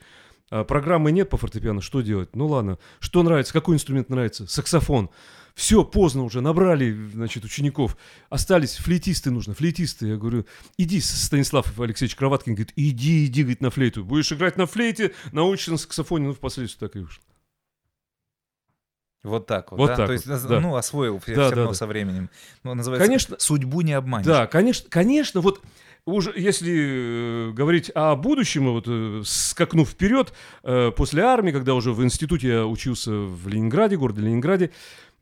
А 0.50 0.64
программы 0.64 1.12
нет 1.12 1.28
по 1.28 1.36
фортепиано, 1.36 1.82
что 1.82 2.00
делать? 2.00 2.34
Ну 2.34 2.46
ладно, 2.46 2.78
что 3.00 3.22
нравится, 3.22 3.52
какой 3.52 3.76
инструмент 3.76 4.08
нравится? 4.08 4.46
Саксофон. 4.46 5.10
Все, 5.54 5.84
поздно 5.84 6.24
уже, 6.24 6.40
набрали, 6.40 6.92
значит, 7.12 7.44
учеников. 7.44 7.96
Остались 8.28 8.76
флейтисты 8.76 9.30
нужно, 9.30 9.54
флейтисты. 9.54 10.08
Я 10.08 10.16
говорю, 10.16 10.46
иди, 10.76 11.00
Станислав 11.00 11.78
Алексеевич 11.78 12.16
Кроваткин, 12.16 12.54
говорит, 12.54 12.72
иди, 12.74 13.26
иди, 13.26 13.42
говорит, 13.42 13.60
на 13.60 13.70
флейту. 13.70 14.04
Будешь 14.04 14.32
играть 14.32 14.56
на 14.56 14.66
флейте, 14.66 15.12
научишься 15.30 15.70
на 15.70 15.76
саксофоне. 15.78 16.28
Ну, 16.28 16.34
впоследствии 16.34 16.80
так 16.80 16.96
и 16.96 17.00
вышло. 17.00 17.22
Вот 19.22 19.46
так 19.46 19.70
вот, 19.70 19.78
Вот 19.78 19.86
да? 19.86 19.96
так 19.96 20.06
То 20.08 20.12
есть, 20.12 20.26
вот, 20.26 20.42
ну, 20.42 20.48
да. 20.48 20.60
ну, 20.60 20.76
освоил 20.76 21.18
все, 21.18 21.34
Да, 21.34 21.42
все 21.42 21.50
да, 21.50 21.56
равно 21.56 21.70
да. 21.70 21.76
со 21.76 21.86
временем. 21.86 22.30
Ну, 22.62 22.74
называется, 22.74 23.06
Конечно. 23.06 23.36
судьбу 23.38 23.80
не 23.80 23.94
обманешь. 23.94 24.26
Да, 24.26 24.46
конечно, 24.46 24.90
конечно, 24.90 25.40
вот 25.40 25.62
уже 26.04 26.34
если 26.36 27.48
э, 27.48 27.52
говорить 27.52 27.90
о 27.94 28.14
будущем, 28.16 28.70
вот 28.70 28.84
э, 28.86 29.22
скакнув 29.24 29.88
вперед, 29.88 30.34
э, 30.62 30.90
после 30.94 31.22
армии, 31.22 31.52
когда 31.52 31.74
уже 31.74 31.92
в 31.92 32.04
институте 32.04 32.48
я 32.48 32.66
учился 32.66 33.12
в 33.12 33.48
Ленинграде, 33.48 33.96
городе 33.96 34.20
Ленинграде, 34.20 34.70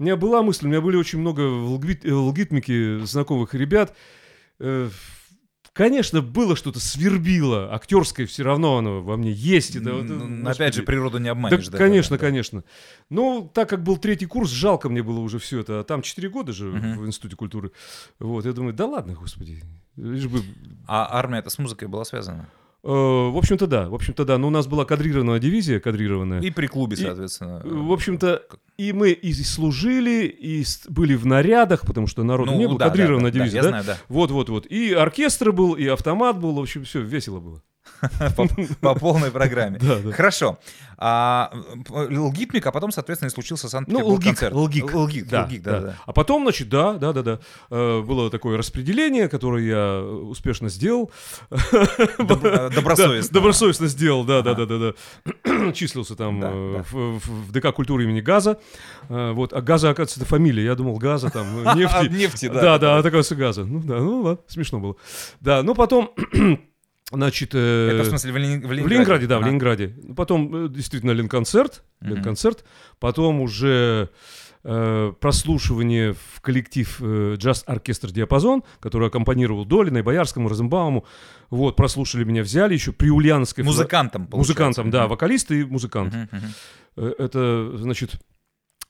у 0.02 0.04
меня 0.04 0.16
была 0.16 0.42
мысль, 0.42 0.66
у 0.66 0.68
меня 0.68 0.80
были 0.80 0.96
очень 0.96 1.20
много 1.20 1.42
в 1.42 1.72
алгорит- 1.72 2.04
э, 2.04 3.04
знакомых 3.06 3.54
ребят. 3.54 3.94
Э, 4.58 4.90
Конечно, 5.74 6.20
было 6.20 6.54
что-то 6.54 6.80
свербило, 6.80 7.72
актерское 7.74 8.26
все 8.26 8.42
равно 8.42 8.76
оно 8.76 9.00
во 9.00 9.16
мне 9.16 9.32
есть. 9.32 9.74
Это, 9.74 9.94
вот, 9.94 10.04
М, 10.04 10.46
э, 10.46 10.50
Опять 10.50 10.74
же, 10.74 10.82
природу 10.82 11.16
не 11.16 11.26
Да, 11.26 11.30
обманешь. 11.30 11.66
да, 11.68 11.78
конечно, 11.78 12.18
да, 12.18 12.20
да. 12.20 12.26
конечно. 12.26 12.64
Ну, 13.08 13.50
так 13.54 13.70
как 13.70 13.82
был 13.82 13.96
третий 13.96 14.26
курс, 14.26 14.50
жалко 14.50 14.90
мне 14.90 15.02
было 15.02 15.20
уже 15.20 15.38
все 15.38 15.60
это. 15.60 15.80
А 15.80 15.84
Там 15.84 16.02
4 16.02 16.28
года 16.28 16.52
же 16.52 16.66
Мгм. 16.66 16.98
в 16.98 17.06
Институте 17.06 17.36
культуры. 17.36 17.70
Вот, 18.18 18.44
я 18.44 18.52
думаю, 18.52 18.74
да 18.74 18.84
ладно, 18.84 19.14
господи. 19.14 19.62
Лишь 19.96 20.26
бы... 20.26 20.42
А 20.86 21.08
армия 21.18 21.38
это 21.38 21.48
с 21.48 21.58
музыкой 21.58 21.88
была 21.88 22.04
связана? 22.04 22.50
Э, 22.84 22.88
в 22.88 23.36
общем-то, 23.36 23.66
да. 23.66 23.88
В 23.88 23.94
общем-то, 23.94 24.24
да. 24.24 24.38
Но 24.38 24.48
у 24.48 24.50
нас 24.50 24.66
была 24.66 24.84
кадрированная 24.84 25.38
дивизия, 25.38 25.78
кадрированная. 25.78 26.40
И 26.40 26.50
при 26.50 26.66
клубе, 26.66 26.96
И, 26.96 27.00
соответственно. 27.00 27.62
Э, 27.64 27.68
В 27.68 27.92
общем-то, 27.92 28.42
и 28.76 28.92
мы 28.92 29.10
и 29.10 29.32
служили, 29.32 30.26
и 30.26 30.64
были 30.88 31.14
в 31.14 31.24
нарядах, 31.24 31.82
потому 31.86 32.06
что 32.06 32.24
народ 32.24 32.48
ну, 32.48 32.58
не 32.58 32.66
был, 32.66 32.78
да, 32.78 32.86
да, 32.86 32.90
кадрированная 32.90 33.30
да, 33.30 33.38
да, 33.38 33.44
дивизия, 33.44 33.62
да? 33.62 33.68
знаю, 33.68 33.84
да. 33.86 33.98
Вот-вот-вот. 34.08 34.66
И 34.66 34.92
оркестр 34.92 35.52
был, 35.52 35.74
и 35.74 35.86
автомат 35.86 36.40
был, 36.40 36.54
в 36.54 36.60
общем, 36.60 36.84
все 36.84 37.00
весело 37.00 37.38
было. 37.38 37.62
По, 38.36 38.48
по 38.80 38.94
полной 38.94 39.30
программе. 39.30 39.78
Да, 39.78 39.98
да. 39.98 40.12
Хорошо. 40.12 40.58
А, 41.04 41.50
а 41.90 42.70
потом, 42.72 42.92
соответственно, 42.92 43.28
и 43.28 43.32
случился 43.32 43.64
Ну, 43.66 43.70
Санкт-Петербург 43.70 44.18
лгик, 44.18 44.24
концерт. 44.26 44.54
лгик. 44.54 44.94
Лгик, 44.94 45.28
Да, 45.28 45.44
лгик, 45.44 45.62
да. 45.62 45.70
да, 45.72 45.80
да. 45.80 45.96
А 46.06 46.12
потом, 46.12 46.42
значит, 46.44 46.68
да, 46.68 46.92
да, 46.94 47.12
да, 47.12 47.22
да. 47.22 47.38
Э, 47.70 48.02
было 48.02 48.30
такое 48.30 48.56
распределение, 48.56 49.28
которое 49.28 49.64
я 49.64 50.00
успешно 50.00 50.68
сделал. 50.68 51.10
Доб- 51.50 52.70
Добросовестно. 52.74 53.32
Да, 53.32 53.40
добросовестно 53.40 53.86
сделал, 53.88 54.24
да, 54.24 54.42
да, 54.42 54.54
да, 54.54 54.66
да, 54.66 54.78
да. 54.78 55.72
Числился 55.72 56.14
там 56.14 56.40
Да, 56.40 56.50
э, 56.52 56.74
да. 56.76 56.84
В, 56.92 57.50
ДК 57.52 57.72
культуры 57.74 58.04
имени 58.04 58.20
Газа. 58.20 58.58
Э, 59.08 59.32
Вот, 59.32 59.52
а 59.52 59.60
Газа, 59.60 59.90
оказывается, 59.90 60.20
это 60.20 60.28
фамилия. 60.28 60.64
Я 60.64 60.74
думал, 60.76 60.98
Газа 60.98 61.30
там, 61.30 61.64
нефти. 61.76 62.08
нефти, 62.12 62.48
да. 62.48 62.60
Да, 62.60 62.78
да, 62.78 62.98
это, 62.98 63.08
оказывается, 63.08 63.34
Газа. 63.34 63.64
Ну 63.64 63.80
да, 63.80 63.96
ну 63.98 64.20
ладно, 64.22 64.42
смешно 64.46 64.78
было. 64.78 64.94
Да, 65.40 65.62
ну 65.64 65.74
потом, 65.74 66.12
значит... 67.12 67.50
э, 67.54 67.90
Это 67.94 68.04
в 68.04 68.06
смысле 68.08 68.32
в 68.32 68.36
Лени- 68.36 68.58
в 68.64 68.66
в 68.68 68.72
Ленинграде? 68.72 68.94
Ленинграде, 68.94 69.26
да, 69.26 69.36
в 69.36 69.40
Ага. 69.40 69.48
Ленинграде. 69.48 69.94
Ну, 70.02 70.14
Потом, 70.14 70.66
э, 70.66 70.68
действительно, 70.68 71.12
Ленконцерт. 71.12 71.84
Ленконцерт. 72.00 72.64
Потом 72.98 73.40
уже 73.40 74.10
э, 74.64 75.12
прослушивание 75.20 76.12
в 76.12 76.40
коллектив 76.40 76.96
э, 77.00 77.34
джаз-оркестр 77.36 78.10
«Диапазон», 78.12 78.62
который 78.80 79.08
аккомпанировал 79.08 79.64
Долиной, 79.64 80.02
Боярскому, 80.02 80.48
Розенбауму. 80.48 81.04
Вот, 81.50 81.76
прослушали 81.76 82.24
меня, 82.24 82.42
взяли 82.42 82.74
еще 82.74 82.92
при 82.92 83.10
Ульяновской... 83.10 83.64
Музыкантом, 83.64 84.26
получается. 84.26 84.52
Музыкантом, 84.52 84.90
да, 84.90 85.06
вокалист 85.08 85.50
и 85.50 85.64
музыкант. 85.64 86.14
Э, 86.96 87.12
Это, 87.18 87.76
значит, 87.76 88.20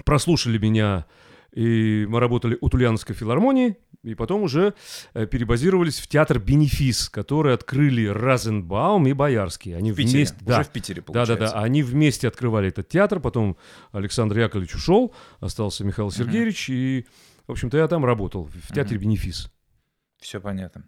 прослушали 0.05 0.59
меня, 0.59 1.07
и 1.53 2.07
мы 2.09 2.19
работали 2.21 2.57
у 2.61 2.69
Тульяновской 2.69 3.15
филармонии, 3.15 3.77
и 4.03 4.15
потом 4.15 4.43
уже 4.43 4.75
э, 5.15 5.27
перебазировались 5.27 6.01
в 6.01 6.09
театр 6.09 6.39
«Бенефис», 6.39 7.09
который 7.09 7.55
открыли 7.55 8.07
Розенбаум 8.07 9.07
и 9.07 9.13
Боярский. 9.13 9.77
Они 9.77 9.93
В 9.93 9.97
Питере. 9.97 10.17
вместе... 10.19 10.37
Уже 10.37 10.47
Да, 10.47 10.63
в 10.63 10.69
Питере, 10.71 11.03
да, 11.07 11.13
да, 11.13 11.13
получается. 11.27 11.55
да. 11.55 11.61
Они 11.63 11.83
вместе 11.83 12.27
открывали 12.29 12.69
этот 12.69 12.89
театр, 12.89 13.21
потом 13.21 13.57
Александр 13.93 14.39
Яковлевич 14.39 14.75
ушел, 14.75 15.15
остался 15.41 15.85
Михаил 15.85 16.11
Сергеевич, 16.11 16.71
и, 16.71 17.07
в 17.47 17.53
общем-то, 17.53 17.77
я 17.77 17.87
там 17.87 18.05
работал, 18.05 18.45
в 18.47 18.73
театре 18.75 18.97
Мгм. 18.97 19.05
«Бенефис». 19.05 19.51
Все 20.19 20.41
понятно. 20.41 20.85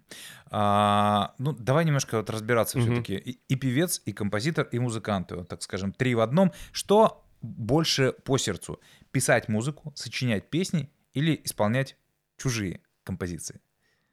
А, 0.49 1.33
ну, 1.39 1.51
давай 1.53 1.83
немножко 1.85 2.17
вот 2.17 2.29
разбираться 2.29 2.77
Мгм. 2.79 2.85
все-таки. 2.87 3.15
И, 3.15 3.39
и 3.49 3.55
певец, 3.55 4.01
и 4.05 4.13
композитор, 4.13 4.67
и 4.71 4.79
музыкант, 4.79 5.31
вот 5.31 5.47
так 5.49 5.61
скажем, 5.61 5.91
три 5.91 6.15
в 6.15 6.21
одном. 6.21 6.53
Что 6.71 7.21
больше 7.41 8.13
по 8.23 8.37
сердцу? 8.37 8.79
Писать 9.15 9.47
музыку, 9.47 9.93
сочинять 9.95 10.49
песни 10.49 10.89
или 11.13 11.39
исполнять 11.45 11.95
чужие 12.35 12.81
композиции? 13.05 13.61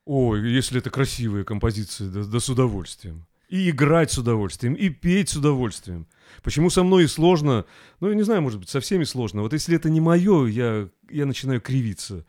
Ой, 0.04 0.49
если 0.49 0.78
это 0.78 0.90
красивые 0.90 1.44
композиции, 1.44 2.09
да, 2.09 2.23
да 2.23 2.38
с 2.38 2.49
удовольствием. 2.49 3.26
И 3.49 3.68
играть 3.71 4.12
с 4.12 4.18
удовольствием, 4.18 4.75
и 4.75 4.90
петь 4.90 5.30
с 5.30 5.37
удовольствием. 5.37 6.06
Почему 6.44 6.71
со 6.71 6.85
мной 6.85 7.09
сложно? 7.09 7.64
Ну, 7.99 8.11
я 8.11 8.14
не 8.14 8.23
знаю, 8.23 8.42
может 8.42 8.61
быть, 8.61 8.68
со 8.68 8.78
всеми 8.78 9.02
сложно. 9.02 9.42
Вот 9.42 9.52
если 9.52 9.75
это 9.75 9.90
не 9.90 10.00
мое, 10.00 10.47
я, 10.47 10.88
я 11.11 11.26
начинаю 11.26 11.61
кривиться. 11.61 12.25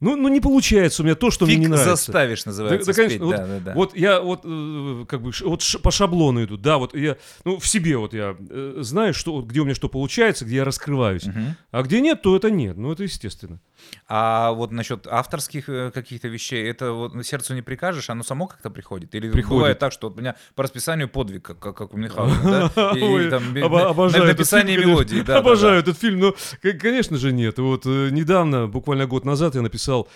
Ну, 0.00 0.16
ну, 0.16 0.28
не 0.28 0.40
получается 0.40 1.02
у 1.02 1.04
меня 1.04 1.14
то, 1.14 1.30
что 1.30 1.44
Фиг 1.46 1.56
мне 1.58 1.66
не 1.66 1.70
нравится. 1.70 1.90
заставишь, 1.96 2.46
называется, 2.46 2.86
Да, 2.86 2.92
да, 2.92 2.96
конечно, 2.96 3.16
спеть. 3.18 3.26
вот- 3.26 3.36
Да, 3.36 3.46
да, 3.46 3.60
да. 3.60 3.74
Вот 3.74 3.96
я 3.96 4.20
вот 4.20 4.40
э, 4.44 5.04
как 5.06 5.20
бы 5.22 5.30
вот 5.44 5.60
ш- 5.62 5.78
по 5.78 5.90
шаблону 5.90 6.42
иду, 6.42 6.56
да, 6.56 6.78
вот 6.78 6.94
я, 6.96 7.16
ну, 7.44 7.58
в 7.58 7.66
себе 7.66 7.96
вот 7.98 8.14
я 8.14 8.34
э, 8.38 8.76
знаю, 8.80 9.12
что, 9.12 9.42
где 9.42 9.60
у 9.60 9.64
меня 9.64 9.74
что 9.74 9.88
получается, 9.90 10.44
где 10.46 10.56
я 10.56 10.64
раскрываюсь. 10.64 11.26
Мгм. 11.26 11.54
А 11.70 11.82
где 11.82 12.00
нет, 12.00 12.22
то 12.22 12.34
это 12.34 12.50
нет, 12.50 12.78
ну, 12.78 12.90
это 12.92 13.02
естественно. 13.02 13.60
А 14.08 14.50
вот 14.52 14.72
насчет 14.72 15.06
авторских 15.06 15.68
э, 15.68 15.90
каких-то 15.92 16.28
вещей, 16.28 16.68
это 16.68 16.92
вот 16.92 17.24
сердцу 17.24 17.54
не 17.54 17.62
прикажешь, 17.62 18.10
оно 18.10 18.22
само 18.22 18.46
как-то 18.46 18.68
приходит? 18.70 19.14
Или 19.14 19.30
Приходит. 19.30 19.56
бывает 19.58 19.78
так, 19.78 19.92
что 19.92 20.08
у 20.10 20.14
меня 20.14 20.34
по 20.54 20.62
расписанию 20.64 21.08
подвиг, 21.08 21.42
как, 21.44 21.58
как, 21.60 21.94
у 21.94 21.98
да? 21.98 22.70
И- 22.96 23.30
там 23.30 23.54
на- 23.54 23.88
обожаю 23.88 24.24
написание 24.24 24.76
фильм, 24.76 24.90
мелодии. 24.90 25.16
да, 25.18 25.24
да, 25.24 25.32
да. 25.34 25.38
Обожаю 25.38 25.78
этот 25.80 25.98
фильм, 25.98 26.18
но, 26.20 26.34
конечно 26.80 27.18
же, 27.18 27.32
нет. 27.32 27.58
Вот 27.58 27.86
э, 27.86 28.08
недавно, 28.10 28.66
буквально 28.66 29.06
год 29.06 29.24
назад, 29.24 29.54
я 29.54 29.62
написал 29.62 30.08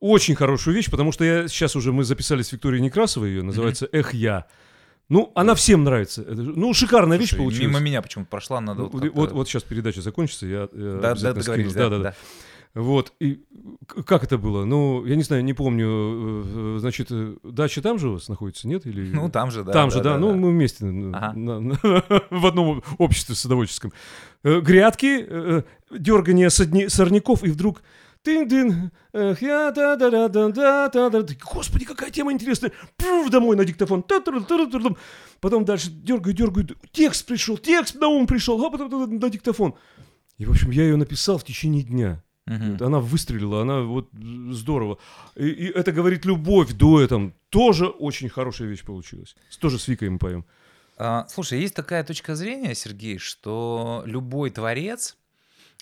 очень 0.00 0.34
хорошую 0.34 0.74
вещь, 0.76 0.90
потому 0.90 1.12
что 1.12 1.24
я 1.24 1.48
сейчас 1.48 1.76
уже 1.76 1.92
мы 1.92 2.04
записали 2.04 2.42
с 2.42 2.52
Викторией 2.52 2.82
Некрасовой 2.82 3.30
ее, 3.30 3.42
называется 3.42 3.88
«Эх, 3.92 4.14
я». 4.14 4.46
Ну, 5.08 5.30
она 5.36 5.54
всем 5.54 5.84
нравится. 5.84 6.24
Ну, 6.28 6.74
шикарная 6.74 7.16
вещь 7.16 7.28
Слушай, 7.30 7.38
получилась. 7.42 7.68
Мимо 7.68 7.78
меня 7.78 8.02
почему-то 8.02 8.28
прошла, 8.28 8.60
надо 8.60 8.82
Ну, 8.82 8.88
вот 8.88 9.08
вот, 9.14 9.32
вот, 9.32 9.48
сейчас 9.48 9.62
передача 9.62 10.00
закончится, 10.02 10.46
я, 10.46 10.68
Да, 10.72 11.14
да, 11.14 11.42
скину. 11.42 11.70
да, 11.70 11.78
Да-да-да. 11.78 11.98
да. 12.02 12.14
Вот, 12.76 13.14
и 13.20 13.42
как 14.04 14.22
это 14.22 14.36
было? 14.36 14.66
Ну, 14.66 15.06
я 15.06 15.16
не 15.16 15.22
знаю, 15.22 15.42
не 15.42 15.54
помню, 15.54 15.86
э, 15.88 16.76
значит, 16.78 17.08
э, 17.10 17.34
дача 17.42 17.80
там 17.80 17.98
же 17.98 18.10
у 18.10 18.12
вас 18.12 18.28
находится, 18.28 18.68
нет? 18.68 18.84
Или... 18.84 19.10
Ну, 19.10 19.30
там 19.30 19.50
же, 19.50 19.64
да. 19.64 19.72
Там 19.72 19.90
же, 19.90 20.02
да, 20.02 20.18
ну 20.18 20.34
мы 20.34 20.50
вместе 20.50 20.84
Ага. 20.84 21.32
на- 21.32 21.58
на- 21.58 21.78
в 22.30 22.44
одном 22.46 22.82
обществе 22.98 23.34
садоводческом. 23.34 23.94
Э, 24.44 24.60
Грядки, 24.60 25.64
дергание 25.90 26.50
сорняков, 26.50 27.44
и 27.44 27.48
вдруг 27.48 27.82
тын-дын, 28.22 28.90
эх, 29.14 29.40
я 29.40 29.70
да 29.70 29.96
да 29.96 30.10
да 30.10 30.28
да 30.28 30.48
да 30.50 30.88
да 30.90 31.22
да 31.22 31.34
Господи, 31.54 31.86
какая 31.86 32.10
тема 32.10 32.30
интересная. 32.30 32.72
Пф, 32.98 33.30
домой 33.30 33.56
на 33.56 33.64
диктофон. 33.64 34.04
Потом 35.40 35.64
дальше 35.64 35.90
дергаю, 35.90 36.34
дергаю. 36.34 36.68
Текст 36.92 37.26
пришел, 37.26 37.56
текст 37.56 37.94
на 37.94 38.08
ум 38.08 38.26
пришел, 38.26 38.62
а 38.62 38.68
потом 38.68 39.18
на 39.18 39.30
диктофон. 39.30 39.76
И, 40.36 40.44
в 40.44 40.50
общем, 40.50 40.70
я 40.72 40.82
ее 40.82 40.96
написал 40.96 41.38
в 41.38 41.44
течение 41.44 41.82
дня. 41.82 42.22
Вот 42.46 42.82
Она 42.82 43.00
выстрелила, 43.00 43.62
она 43.62 43.80
вот 43.82 44.08
здорово. 44.50 44.98
И, 45.34 45.48
и 45.48 45.66
это 45.66 45.90
говорит 45.90 46.24
любовь 46.24 46.72
дуэтом. 46.72 47.34
Тоже 47.48 47.86
очень 47.88 48.28
хорошая 48.28 48.68
вещь 48.68 48.84
получилась. 48.84 49.34
Тоже 49.60 49.78
с 49.78 49.88
Викой 49.88 50.10
мы 50.10 50.18
поем. 50.18 50.44
А, 50.96 51.26
Слушай, 51.28 51.60
есть 51.60 51.74
такая 51.74 52.04
точка 52.04 52.36
зрения, 52.36 52.74
Сергей, 52.74 53.18
что 53.18 54.02
любой 54.06 54.50
творец, 54.50 55.16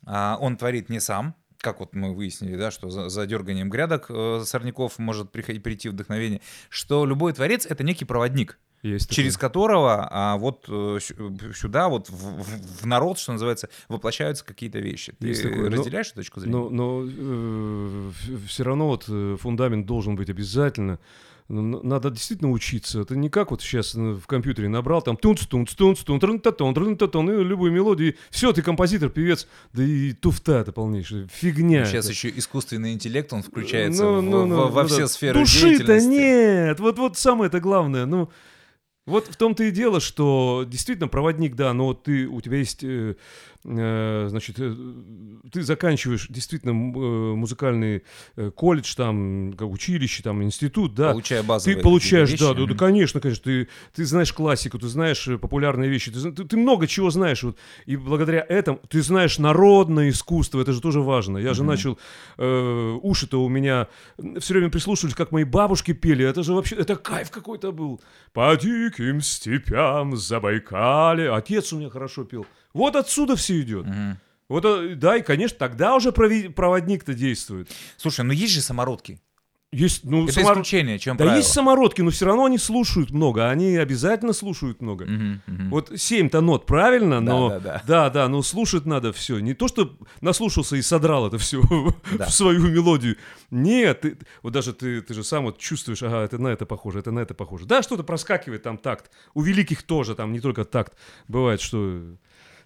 а, 0.07 0.39
он 0.41 0.57
творит 0.57 0.89
не 0.89 1.01
сам, 1.01 1.35
как 1.59 1.81
вот 1.81 1.95
мы 1.95 2.15
выяснили, 2.15 2.57
да, 2.57 2.71
что 2.71 2.91
за, 2.91 3.09
за 3.09 3.27
дерганием 3.27 3.71
грядок 3.71 4.07
э, 4.11 4.43
сорняков 4.45 4.99
может 4.99 5.33
приходить, 5.33 5.63
прийти 5.63 5.89
вдохновение, 5.89 6.43
что 6.69 7.07
любой 7.07 7.33
творец— 7.33 7.65
это 7.69 7.83
некий 7.83 8.05
проводник, 8.05 8.59
Есть 8.85 9.09
такое. 9.09 9.17
через 9.17 9.37
которого 9.39 10.07
а, 10.11 10.37
вот 10.37 10.67
э, 10.69 10.99
сю- 11.01 11.53
сюда, 11.55 11.89
вот 11.89 12.09
в, 12.11 12.43
в- 12.43 12.87
народ, 12.87 13.19
что 13.19 13.33
называется, 13.33 13.69
воплощаются 13.89 14.45
какие-то 14.45 14.79
вещи. 14.79 15.13
Ты 15.19 15.29
Есть 15.29 15.43
такое, 15.43 15.71
но- 15.71 15.77
разделяешь 15.77 16.07
эту 16.09 16.17
точку 16.17 16.41
зрения? 16.41 16.57
Но, 16.59 16.69
но 16.71 18.13
все 18.47 18.63
равно 18.65 18.89
вот 18.89 19.05
э, 19.09 19.37
фундамент 19.41 19.87
должен 19.87 20.17
быть 20.17 20.29
обязательно. 20.31 20.99
надо 21.49 22.11
действительно 22.11 22.51
учиться. 22.51 23.01
Это 23.01 23.17
не 23.17 23.29
как 23.29 23.51
вот 23.51 23.61
сейчас 23.63 23.95
э, 23.95 23.99
в 24.13 24.27
компьютере 24.27 24.69
набрал 24.69 25.03
там 25.03 25.17
тунц 25.17 25.47
тунц 25.47 25.75
тунц 25.75 26.01
тун 26.03 26.21
трын 26.21 26.39
та 26.41 26.53
тон 26.53 26.75
трын 26.75 26.97
та 26.97 27.07
тон 27.07 27.31
и 27.31 27.43
любую 27.45 27.73
мелодию. 27.73 28.15
Все, 28.31 28.53
ты 28.53 28.63
композитор, 28.63 29.09
певец. 29.11 29.47
Да 29.73 29.83
и 29.83 30.13
туфта 30.13 30.53
это 30.61 30.73
полнейшая 30.73 31.29
фигня. 31.33 31.85
Сейчас 31.85 32.05
это. 32.07 32.13
еще 32.15 32.31
искусственный 32.31 32.93
интеллект, 32.93 33.33
он 33.33 33.43
включается 33.43 34.05
Ну, 34.05 34.19
в- 34.19 34.23
ну, 34.23 34.43
в- 34.43 34.47
ну, 34.47 34.69
во 34.69 34.83
ну 34.83 34.89
все 34.89 35.01
да. 35.01 35.09
сферы 35.09 35.41
Души-то 35.41 36.01
нет. 36.01 36.81
Вот, 36.81 36.99
вот 36.99 37.17
самое-то 37.19 37.61
главное. 37.61 38.07
Ну, 38.07 38.31
вот 39.07 39.29
в 39.29 39.37
том-то 39.37 39.65
и 39.65 39.71
дело, 39.71 40.01
что 40.01 40.65
действительно 40.67 41.09
проводник, 41.09 41.55
да, 41.57 41.73
но 41.73 41.93
ты, 41.95 42.27
у 42.27 42.41
тебя 42.41 42.59
есть, 42.59 42.83
э, 42.83 43.17
значит, 43.65 44.57
э, 44.59 44.75
ты 45.51 45.63
заканчиваешь 45.63 46.27
действительно 46.29 46.73
э, 46.73 47.35
музыкальный 47.35 48.03
э, 48.37 48.51
колледж, 48.51 48.95
там, 48.95 49.55
училище, 49.59 50.23
там, 50.23 50.43
институт, 50.43 50.95
да. 50.95 51.13
Получая 51.13 51.43
базовые 51.43 51.77
Ты 51.77 51.83
получаешь, 51.83 52.31
какие-то 52.31 52.53
да, 52.53 52.61
вещи. 52.61 52.69
да, 52.69 52.73
да, 52.75 52.79
конечно, 52.79 53.21
конечно, 53.21 53.43
ты, 53.45 53.69
ты 53.95 54.05
знаешь 54.05 54.33
классику, 54.33 54.79
ты 54.79 54.89
знаешь 54.89 55.27
э, 55.29 55.39
популярные 55.39 55.89
вещи, 55.89 56.11
ты, 56.13 56.33
ты, 56.33 56.45
ты 56.45 56.57
много 56.59 56.87
чего 56.87 57.09
знаешь, 57.11 57.43
вот, 57.43 57.57
и 57.87 57.97
благодаря 57.97 58.45
этому 58.47 58.81
ты 58.89 59.03
знаешь 59.03 59.39
народное 59.39 60.11
искусство, 60.11 60.61
это 60.61 60.73
же 60.73 60.81
тоже 60.83 61.01
важно. 61.01 61.39
Я 61.39 61.55
же 61.55 61.63
Мгм. 61.63 61.71
начал, 61.71 61.99
э, 62.37 62.99
уши-то 63.03 63.43
у 63.43 63.49
меня 63.49 63.89
все 64.41 64.55
время 64.55 64.71
прислушивались, 64.71 65.15
как 65.15 65.33
мои 65.33 65.45
бабушки 65.45 65.93
пели, 65.93 66.25
это 66.25 66.43
же 66.43 66.53
вообще, 66.53 66.77
это 66.77 66.97
кайф 66.97 67.31
какой-то 67.31 67.73
был. 67.73 68.01
По 68.35 68.55
диким 68.57 69.23
степям 69.23 70.17
Забайкале, 70.17 71.31
отец 71.33 71.73
у 71.73 71.79
меня 71.79 71.89
хорошо 71.89 72.25
пел. 72.25 72.47
Вот 72.75 72.97
отсюда 72.97 73.37
все 73.37 73.61
идет. 73.61 73.87
Мгм. 73.87 74.19
Вот, 74.49 74.65
э, 74.67 74.95
да, 74.97 75.17
и, 75.17 75.23
конечно, 75.23 75.57
тогда 75.59 75.95
уже 75.95 76.13
проводник-то 76.13 77.15
действует. 77.15 77.71
Слушай, 77.97 78.25
ну 78.27 78.33
есть 78.33 78.53
же 78.53 78.61
самородки. 78.61 79.19
Есть, 79.73 80.05
ну, 80.05 80.29
Это 80.29 80.39
самор- 80.41 80.53
исключение, 80.53 81.01
чем 81.01 81.17
Да 81.17 81.25
правило. 81.25 81.39
есть 81.39 81.53
самородки, 81.53 82.01
но 82.01 82.11
все 82.11 82.27
равно 82.27 82.45
они 82.45 82.59
слушают 82.59 83.11
много, 83.11 83.51
они 83.51 83.75
обязательно 83.77 84.33
слушают 84.33 84.81
много. 84.81 85.05
Мгм, 85.05 85.43
мгм. 85.49 85.71
Вот 85.71 85.91
семь-то 85.97 86.41
нот 86.43 86.65
правильно, 86.65 87.25
Да, 87.25 87.33
но 87.33 87.49
да, 87.49 87.59
да. 87.59 87.83
да, 87.85 88.11
да, 88.11 88.29
но 88.29 88.43
слушать 88.43 88.87
надо 88.87 89.13
все. 89.13 89.41
Не 89.41 89.53
то, 89.55 89.67
что 89.67 89.97
наслушался 90.21 90.77
и 90.77 90.83
содрал 90.83 91.27
это 91.27 91.39
все 91.39 91.61
Да. 92.19 92.27
в 92.27 92.33
свою 92.33 92.61
мелодию. 92.69 93.17
Нет, 93.51 94.03
ты- 94.03 94.17
вот 94.45 94.53
даже 94.53 94.75
ты, 94.75 95.01
ты 95.01 95.13
же 95.13 95.25
сам 95.25 95.45
вот 95.45 95.59
чувствуешь, 95.59 96.05
ага, 96.05 96.19
это 96.23 96.39
на 96.39 96.49
это 96.49 96.67
похоже, 96.67 97.01
это 97.01 97.11
на 97.11 97.19
это 97.19 97.35
похоже. 97.35 97.67
Да, 97.67 97.83
что-то 97.83 98.05
проскакивает 98.05 98.63
там 98.63 98.79
такт. 98.79 99.11
У 99.33 99.43
великих 99.43 99.83
тоже 99.83 100.15
там 100.15 100.33
не 100.33 100.39
только 100.39 100.65
такт. 100.65 100.93
Бывает, 101.27 101.61
что 101.61 102.01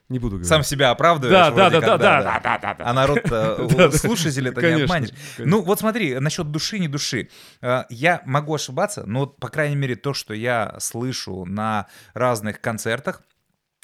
не 0.08 0.18
буду 0.18 0.36
говорить. 0.36 0.48
Сам 0.48 0.62
себя 0.62 0.90
оправдываешь. 0.90 1.32
Да, 1.32 1.50
да, 1.50 1.70
да, 1.70 1.80
да, 1.80 1.98
да, 1.98 2.22
да, 2.22 2.40
да, 2.40 2.58
да, 2.58 2.74
да. 2.74 2.84
А 2.86 2.92
народ-то, 2.92 3.68
Да, 3.76 3.88
да. 3.88 3.90
слушателей 3.90 4.50
это 4.50 4.60
не 4.62 4.82
обманешь. 4.82 5.10
Ну, 5.38 5.62
вот 5.62 5.80
смотри, 5.80 6.18
насчет 6.18 6.50
души, 6.50 6.78
не 6.78 6.88
души. 6.88 7.28
Э, 7.60 7.84
Я 7.90 8.22
могу 8.24 8.54
ошибаться, 8.54 9.04
но, 9.06 9.26
по 9.26 9.48
крайней 9.48 9.76
мере, 9.76 9.96
то, 9.96 10.14
что 10.14 10.34
я 10.34 10.76
слышу 10.80 11.44
на 11.44 11.86
разных 12.14 12.60
концертах, 12.60 13.22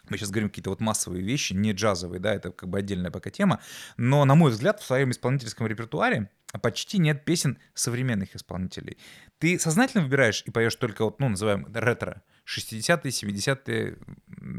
мы 0.09 0.19
сейчас 0.19 0.31
говорим 0.31 0.51
какие-то 0.51 0.71
вот 0.71 0.81
массовые 0.81 1.23
вещи, 1.23 1.55
не 1.55 1.73
джазовые, 1.73 2.21
да, 2.21 2.35
это 2.35 2.51
как 2.53 2.69
бы 2.69 2.79
отдельная 2.79 3.11
пока 3.11 3.31
тема, 3.31 3.61
но, 3.97 4.25
на 4.25 4.35
мой 4.35 4.51
взгляд, 4.51 4.81
в 4.81 4.85
своем 4.85 5.11
исполнительском 5.11 5.67
репертуаре 5.67 6.31
почти 6.63 6.99
нет 6.99 7.25
песен 7.25 7.59
современных 7.75 8.37
исполнителей. 8.37 8.99
Ты 9.39 9.59
сознательно 9.59 10.05
выбираешь 10.05 10.43
и 10.47 10.51
поешь 10.51 10.77
только 10.77 11.05
вот, 11.05 11.21
ну, 11.21 11.29
называем 11.31 11.67
ретро, 11.75 12.23
60-е, 12.47 13.11
70-е, 13.11 13.97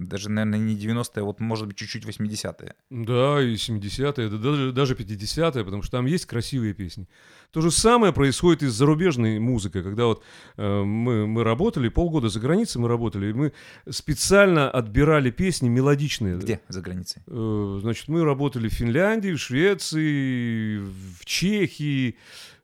даже, 0.08 0.30
наверное, 0.30 0.60
не 0.60 0.76
90-е, 0.76 1.24
вот, 1.24 1.40
может 1.40 1.68
быть, 1.68 1.78
чуть-чуть 1.78 2.06
80-е. 2.06 2.74
Да, 2.90 3.42
и 3.42 3.56
70-е, 3.56 4.30
да 4.30 4.38
даже, 4.38 4.72
даже 4.72 4.96
50-е, 4.96 5.64
потому 5.64 5.84
что 5.84 5.98
там 5.98 6.06
есть 6.08 6.26
красивые 6.26 6.74
песни. 6.74 7.08
То 7.52 7.62
же 7.62 7.72
самое 7.72 8.12
происходит 8.12 8.64
и 8.64 8.68
с 8.68 8.74
зарубежной 8.74 9.40
музыкой, 9.40 9.84
когда 9.84 10.06
вот 10.06 10.24
э, 10.58 10.84
мы, 10.84 11.28
мы 11.28 11.44
работали, 11.44 11.90
полгода 11.90 12.30
за 12.30 12.40
границей 12.40 12.82
мы 12.82 12.88
работали, 12.88 13.30
и 13.30 13.34
мы 13.34 13.52
специально 13.90 14.70
отбирали 14.70 15.30
песни 15.32 15.70
мелодичные. 15.70 16.38
Где 16.38 16.60
за 16.68 16.82
границей? 16.82 17.22
Э, 17.28 17.80
значит, 17.82 18.08
мы 18.08 18.24
работали 18.24 18.68
в 18.68 18.74
Финляндии, 18.74 19.34
в 19.34 19.40
Швеции, 19.40 20.78
в 20.80 21.24
Чехии. 21.26 22.18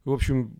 В 0.03 0.11
общем, 0.11 0.59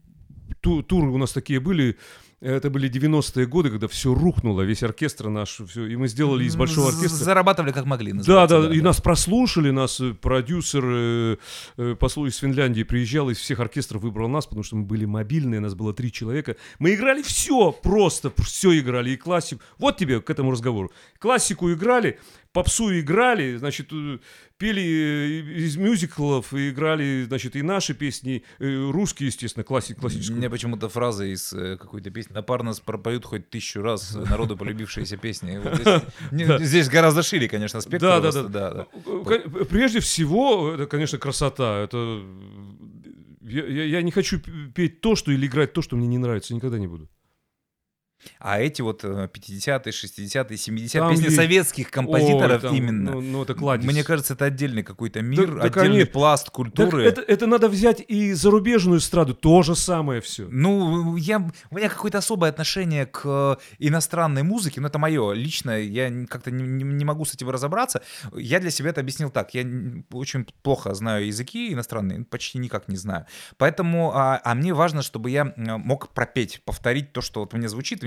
ту- 0.62 0.84
туры 0.84 1.10
у 1.10 1.18
нас 1.18 1.34
такие 1.34 1.60
были. 1.60 1.98
Это 2.42 2.72
были 2.72 2.90
90-е 2.90 3.46
годы, 3.46 3.70
когда 3.70 3.88
все 3.88 4.16
рухнуло, 4.16 4.64
весь 4.64 4.82
оркестр 4.82 5.30
наш, 5.30 5.62
все, 5.68 5.86
и 5.86 5.96
мы 5.96 6.08
сделали 6.08 6.44
из 6.44 6.56
большого 6.56 6.88
оркестра. 6.88 7.24
Зарабатывали 7.24 7.72
как 7.72 7.86
могли, 7.86 8.14
Да, 8.14 8.18
называется, 8.18 8.62
да, 8.64 8.76
и 8.76 8.82
нас 8.82 9.00
прослушали, 9.00 9.70
нас 9.70 10.00
э, 10.00 10.16
продюсер 10.16 10.84
э, 10.84 11.38
э, 11.78 11.96
послу 12.00 12.26
из 12.26 12.38
Финляндии 12.38 12.82
приезжал, 12.82 13.30
из 13.30 13.38
всех 13.38 13.60
оркестров 13.60 14.02
выбрал 14.02 14.28
нас, 14.28 14.48
потому 14.48 14.64
что 14.64 14.76
мы 14.76 14.86
были 14.86 15.06
мобильные, 15.06 15.60
нас 15.60 15.76
было 15.76 15.94
три 15.94 16.12
человека. 16.12 16.56
Мы 16.80 16.96
играли 16.96 17.22
все, 17.22 17.72
просто 17.72 18.34
все 18.44 18.80
играли, 18.80 19.12
и 19.12 19.18
классику. 19.18 19.62
Вот 19.78 19.98
тебе 19.98 20.20
к 20.20 20.28
этому 20.32 20.50
разговору. 20.50 20.92
Классику 21.20 21.72
играли, 21.72 22.18
попсу 22.54 23.00
играли, 23.00 23.56
значит, 23.58 23.88
э, 23.94 24.20
пели 24.58 24.82
э, 24.82 25.58
из 25.66 25.78
мюзиклов, 25.78 26.54
и 26.54 26.70
играли, 26.70 27.24
значит, 27.28 27.56
и 27.56 27.62
наши 27.62 27.94
песни, 27.94 28.44
э, 28.60 28.90
русские, 28.92 29.28
естественно, 29.28 29.64
классик, 29.64 30.00
классическую. 30.00 30.38
Мне 30.38 30.50
почему-то 30.50 30.90
фраза 30.90 31.26
из 31.26 31.50
какой-то 31.50 32.10
песни 32.12 32.34
«На 32.34 32.42
пар 32.42 32.64
нас 32.64 32.80
пропоют 32.80 33.26
хоть 33.26 33.50
тысячу 33.50 33.82
раз 33.82 34.14
народу 34.16 34.58
полюбившиеся 34.58 35.18
песни». 35.18 35.60
Здесь, 36.64 36.90
гораздо 36.90 37.24
шире, 37.24 37.48
конечно, 37.48 37.82
спектр. 37.82 38.22
Да, 38.22 38.32
да, 38.32 38.44
да. 38.44 38.88
Прежде 39.70 40.00
всего, 40.00 40.72
это, 40.74 40.86
конечно, 40.88 41.18
красота. 41.18 41.80
Это 41.84 42.22
я, 43.42 43.66
я- 43.66 43.86
я 43.86 44.02
не 44.02 44.12
хочу 44.12 44.40
петь 44.76 45.02
то, 45.02 45.16
что 45.16 45.32
или 45.32 45.46
играть 45.48 45.74
то, 45.74 45.82
что 45.82 45.96
мне 45.96 46.08
не 46.08 46.18
нравится, 46.18 46.54
никогда 46.54 46.78
не 46.80 46.88
буду. 46.88 47.10
А 48.40 48.60
эти 48.60 48.82
вот 48.82 49.04
э, 49.04 49.30
50-е, 49.34 49.92
60-е, 49.92 50.58
70-е 50.58 50.90
Там 51.00 51.12
песни 51.12 51.24
есть- 51.26 51.36
советских 51.36 51.92
композиторов 51.92 52.64
Ой, 52.64 52.70
там, 52.70 52.76
именно. 52.76 53.12
Ну, 53.14 53.22
ну, 53.22 53.44
это 53.44 53.54
кладезь. 53.54 53.86
Мне 53.90 54.04
кажется, 54.04 54.34
это 54.34 54.46
отдельный 54.46 54.84
какой-то 54.84 55.22
мир, 55.22 55.56
да, 55.56 55.64
отдельный 55.64 55.72
конечно. 55.92 56.12
пласт 56.14 56.46
Так 56.46 56.54
культуры. 56.54 57.04
это, 57.06 57.22
это 57.22 57.48
надо 57.48 57.70
взять 57.70 58.04
и 58.08 58.34
зарубежную 58.34 59.00
эстраду, 59.00 59.34
то 59.36 59.62
же 59.64 59.76
самое 59.76 60.22
все. 60.22 60.48
Ну, 60.50 61.16
я, 61.16 61.40
у 61.70 61.76
меня 61.76 61.90
какое-то 61.90 62.18
особое 62.20 62.50
отношение 62.50 63.06
к 63.06 63.22
э, 63.26 63.56
иностранной 63.80 64.44
музыке, 64.44 64.82
но 64.82 64.88
это 64.88 65.00
мое 65.00 65.34
личное, 65.34 65.82
я 65.82 66.10
как-то 66.28 66.52
не, 66.52 66.64
не- 66.64 67.06
могу 67.06 67.26
с 67.26 67.34
этим 67.34 67.50
разобраться. 67.50 68.02
Я 68.36 68.60
для 68.60 68.72
себя 68.72 68.90
это 68.92 69.02
объяснил 69.02 69.30
так, 69.30 69.54
я 69.54 69.66
очень 70.12 70.46
плохо 70.64 70.94
знаю 70.94 71.26
языки 71.28 71.74
иностранные, 71.74 72.24
почти 72.26 72.58
никак 72.60 72.88
не 72.88 72.96
знаю. 72.96 73.26
Поэтому, 73.58 74.12
а, 74.14 74.40
а 74.44 74.56
мне 74.56 74.74
важно, 74.74 75.02
чтобы 75.02 75.30
я 75.30 75.54
мог 75.58 76.10
пропеть, 76.10 76.62
повторить 76.66 77.12
то, 77.14 77.22
что 77.22 77.42
вот 77.42 77.54
мне 77.54 77.68
звучит, 77.70 78.04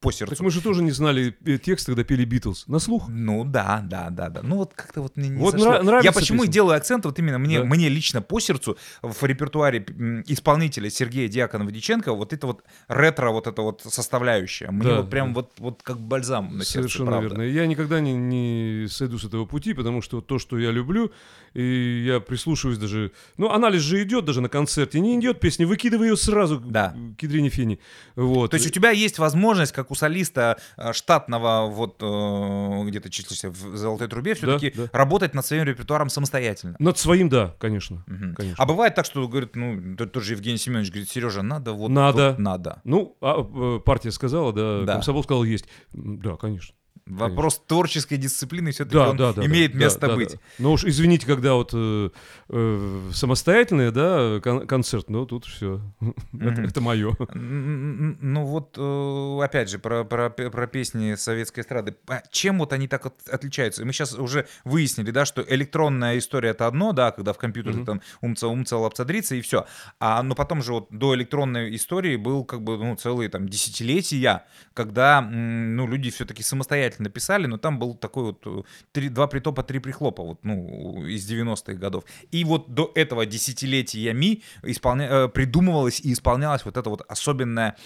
по 0.00 0.12
сердцу. 0.12 0.36
Так 0.36 0.44
мы 0.44 0.50
же 0.52 0.60
тоже 0.62 0.82
не 0.84 0.92
знали 0.92 1.36
э, 1.44 1.58
текст, 1.58 1.86
когда 1.86 2.04
пели 2.04 2.24
Битлз. 2.24 2.68
На 2.68 2.78
слух. 2.78 3.08
Ну 3.08 3.44
да, 3.44 3.80
да, 3.84 4.10
да, 4.10 4.28
да. 4.28 4.42
Ну 4.42 4.56
вот 4.56 4.72
как-то 4.74 5.02
вот 5.02 5.16
мне 5.16 5.28
не 5.28 5.38
Вот 5.40 5.52
зашло. 5.52 5.72
нра- 5.80 6.04
Я 6.04 6.12
почему 6.12 6.38
и 6.38 6.46
песня? 6.46 6.52
делаю 6.52 6.76
акцент 6.76 7.04
вот 7.04 7.18
именно 7.18 7.38
мне, 7.38 7.58
Да. 7.60 7.64
мне 7.64 7.88
лично 7.88 8.22
по 8.22 8.38
сердцу 8.38 8.78
в 9.02 9.24
репертуаре 9.24 9.84
исполнителя 10.26 10.88
Сергея 10.90 11.28
Дьяконова 11.28 11.72
Диченко 11.72 12.12
вот 12.14 12.32
это 12.32 12.46
вот 12.46 12.62
ретро 12.86 13.30
вот 13.30 13.46
это 13.48 13.62
вот 13.62 13.82
составляющая. 13.88 14.70
Мне 14.70 14.84
Да, 14.84 14.96
вот 15.00 15.10
прям 15.10 15.28
да. 15.28 15.40
вот 15.40 15.52
вот 15.58 15.82
как 15.82 15.98
бальзам 15.98 16.56
на 16.58 16.64
сердце, 16.64 16.72
Совершенно 16.88 17.10
правда. 17.12 17.28
верно. 17.28 17.42
Я 17.42 17.66
никогда 17.66 18.00
не, 18.00 18.14
не 18.14 18.86
сойду 18.88 19.18
с 19.18 19.24
этого 19.24 19.46
пути, 19.46 19.74
потому 19.74 20.00
что 20.02 20.20
то, 20.20 20.38
что 20.38 20.58
я 20.58 20.70
люблю, 20.70 21.10
и 21.54 22.04
я 22.06 22.20
прислушиваюсь 22.20 22.78
даже... 22.78 23.10
Ну, 23.36 23.50
анализ 23.50 23.82
же 23.82 24.02
идет 24.02 24.24
даже 24.24 24.40
на 24.40 24.48
концерте. 24.48 25.00
Не 25.00 25.18
идет 25.18 25.40
песня, 25.40 25.66
выкидывай 25.66 26.08
ее 26.08 26.16
сразу 26.16 26.60
Да. 26.60 26.94
к 27.18 27.22
ядрине 27.22 27.48
фени. 27.48 27.80
Вот. 28.14 28.50
То 28.52 28.56
есть 28.56 28.66
у 28.68 28.70
тебя 28.70 28.90
есть 28.90 29.18
возможность, 29.18 29.72
как 29.72 29.87
у 29.90 29.94
солиста 29.94 30.58
э, 30.76 30.92
штатного, 30.92 31.66
вот 31.66 32.02
э, 32.02 32.84
где-то 32.88 33.10
числишься 33.10 33.50
в 33.50 33.76
золотой 33.76 34.08
трубе, 34.08 34.34
все-таки 34.34 34.72
да. 34.74 34.88
работать 34.92 35.34
над 35.34 35.44
своим 35.44 35.64
репертуаром 35.64 36.08
самостоятельно. 36.08 36.76
Над 36.78 36.98
своим, 36.98 37.28
да, 37.28 37.54
конечно. 37.58 38.04
Мгм. 38.06 38.34
конечно. 38.34 38.62
А 38.62 38.66
бывает 38.66 38.94
так, 38.94 39.04
что 39.04 39.26
говорит, 39.28 39.56
ну, 39.56 39.96
тоже 39.96 40.34
Евгений 40.34 40.58
Семенович 40.58 40.90
говорит, 40.90 41.08
Сережа, 41.08 41.42
надо 41.42 41.72
вот 41.72 41.88
Надо. 41.90 42.30
тут 42.30 42.38
надо. 42.38 42.80
Ну, 42.84 43.16
а, 43.20 43.40
э, 43.40 43.80
партия 43.84 44.10
сказала, 44.10 44.52
да, 44.52 44.82
Да. 44.84 44.92
комсомол 44.94 45.22
сказал, 45.24 45.44
есть. 45.44 45.66
Да, 45.92 46.36
конечно. 46.36 46.74
Вопрос 47.08 47.62
творческой 47.66 48.18
дисциплины 48.18 48.70
все-таки 48.72 48.96
Да, 48.96 49.10
он 49.10 49.16
да, 49.16 49.32
да. 49.32 49.44
имеет 49.46 49.72
да, 49.72 49.78
место 49.78 50.06
да, 50.08 50.14
быть. 50.16 50.32
да. 50.32 50.38
Но 50.58 50.72
уж 50.72 50.84
извините, 50.84 51.26
когда 51.26 51.54
вот 51.54 51.70
э, 51.72 52.10
э, 52.48 53.10
самостоятельный, 53.12 53.90
да, 53.90 54.40
кон- 54.42 54.66
концерт, 54.66 55.08
ну 55.08 55.26
тут 55.26 55.44
все. 55.46 55.80
это, 56.40 56.80
мое. 56.80 57.16
Ну 57.34 58.44
вот, 58.44 58.74
э, 58.76 59.44
опять 59.44 59.70
же, 59.70 59.78
про, 59.78 60.04
про, 60.04 60.30
про 60.30 60.66
песни 60.66 61.14
советской 61.14 61.60
эстрады. 61.60 61.96
А 62.08 62.22
Чем 62.30 62.58
вот 62.58 62.72
они 62.72 62.88
так 62.88 63.06
от- 63.06 63.28
отличаются? 63.28 63.84
Мы 63.84 63.92
сейчас 63.92 64.14
уже 64.14 64.46
выяснили, 64.64 65.10
да, 65.10 65.24
что 65.24 65.42
электронная 65.48 66.18
история 66.18 66.50
это 66.50 66.66
одно, 66.66 66.92
да, 66.92 67.10
когда 67.12 67.32
в 67.32 67.38
компьютере 67.38 67.84
там 67.84 68.00
умца, 68.20 68.48
умца, 68.48 68.76
лапцадрица 68.76 69.34
и 69.34 69.40
все. 69.40 69.66
А, 70.00 70.22
но 70.22 70.34
потом 70.34 70.62
же 70.62 70.72
вот 70.72 70.88
до 70.90 71.14
электронной 71.14 71.74
истории 71.74 72.16
был 72.16 72.44
как 72.44 72.62
бы, 72.62 72.76
ну, 72.76 72.96
целые 72.96 73.28
там 73.28 73.48
десятилетия, 73.48 74.44
когда, 74.74 75.20
ну, 75.20 75.86
люди 75.86 76.10
все-таки 76.10 76.42
самостоятельно 76.42 76.97
самостоятельно 76.98 77.10
писали, 77.10 77.46
но 77.46 77.58
там 77.58 77.78
был 77.78 77.94
такой 77.94 78.24
вот 78.24 78.42
э, 78.46 78.62
три, 78.92 79.08
два 79.08 79.26
притопа, 79.26 79.62
три 79.62 79.78
прихлопа 79.78 80.22
вот, 80.22 80.44
ну, 80.44 81.06
из 81.06 81.30
90-х 81.30 81.74
годов. 81.74 82.04
И 82.30 82.44
вот 82.44 82.74
до 82.74 82.92
этого 82.94 83.26
десятилетия 83.26 84.12
Ми 84.12 84.42
исполня... 84.62 85.08
Э, 85.08 85.28
придумывалась 85.28 86.00
и 86.00 86.12
исполнялась 86.12 86.64
вот 86.64 86.76
эта 86.76 86.90
вот 86.90 87.02
особенная, 87.08 87.76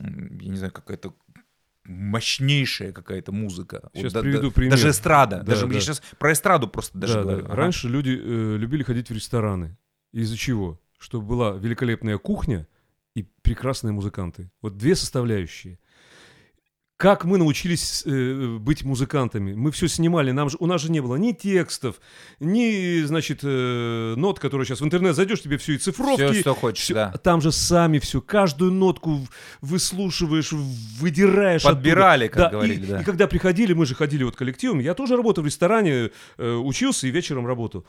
я 0.00 0.50
не 0.50 0.56
знаю, 0.56 0.72
какая-то 0.72 1.12
мощнейшая 1.84 2.92
какая-то 2.92 3.32
музыка. 3.32 3.90
Сейчас 3.94 4.14
вот, 4.14 4.22
приведу 4.22 4.48
да, 4.48 4.54
пример. 4.54 4.70
Даже 4.70 4.90
эстрада. 4.90 5.38
Да, 5.38 5.42
даже 5.42 5.66
да. 5.66 5.74
я 5.74 5.80
сейчас 5.80 6.02
про 6.18 6.32
эстраду 6.32 6.68
просто 6.68 6.98
даже 6.98 7.14
Да, 7.14 7.22
говорю. 7.22 7.42
да. 7.42 7.46
Ага. 7.46 7.56
Раньше 7.56 7.88
люди 7.88 8.10
э, 8.10 8.56
любили 8.56 8.82
ходить 8.82 9.10
в 9.10 9.14
рестораны. 9.14 9.76
Из-за 10.12 10.36
чего? 10.36 10.80
Чтобы 10.98 11.26
была 11.26 11.50
великолепная 11.52 12.18
кухня 12.18 12.68
и 13.16 13.24
прекрасные 13.42 13.92
музыканты. 13.92 14.50
Вот 14.62 14.76
две 14.76 14.94
составляющие. 14.94 15.78
Как 17.02 17.24
мы 17.24 17.36
научились 17.36 18.04
э, 18.06 18.58
быть 18.60 18.84
музыкантами? 18.84 19.54
Мы 19.54 19.72
все 19.72 19.88
снимали, 19.88 20.30
нам 20.30 20.48
же, 20.50 20.56
у 20.60 20.66
нас 20.66 20.80
же 20.80 20.88
не 20.92 21.00
было 21.00 21.16
ни 21.16 21.32
текстов, 21.32 21.96
ни, 22.38 23.02
значит, 23.02 23.40
э, 23.42 24.14
нот, 24.16 24.38
которые 24.38 24.66
сейчас 24.68 24.82
в 24.82 24.84
интернет 24.84 25.16
зайдешь, 25.16 25.42
тебе 25.42 25.58
все 25.58 25.72
и 25.72 25.78
цифровки. 25.78 26.30
Все, 26.30 26.40
что 26.42 26.54
хочешь, 26.54 26.84
всё- 26.84 26.94
да. 26.94 27.10
Там 27.20 27.40
же 27.40 27.50
сами 27.50 27.98
все, 27.98 28.20
каждую 28.20 28.70
нотку 28.70 29.18
выслушиваешь, 29.60 30.52
выдираешь. 30.52 31.64
Подбирали, 31.64 32.26
оттуда. 32.26 32.40
как 32.40 32.52
Да, 32.52 32.56
говорили, 32.56 32.84
и, 32.84 32.86
да. 32.86 33.00
и 33.00 33.04
когда 33.04 33.26
приходили, 33.26 33.72
мы 33.72 33.84
же 33.84 33.96
ходили 33.96 34.22
вот 34.22 34.36
коллективом, 34.36 34.78
я 34.78 34.94
тоже 34.94 35.16
работал 35.16 35.42
в 35.42 35.46
ресторане, 35.48 36.12
э, 36.38 36.52
учился 36.54 37.08
и 37.08 37.10
вечером 37.10 37.48
работал. 37.48 37.84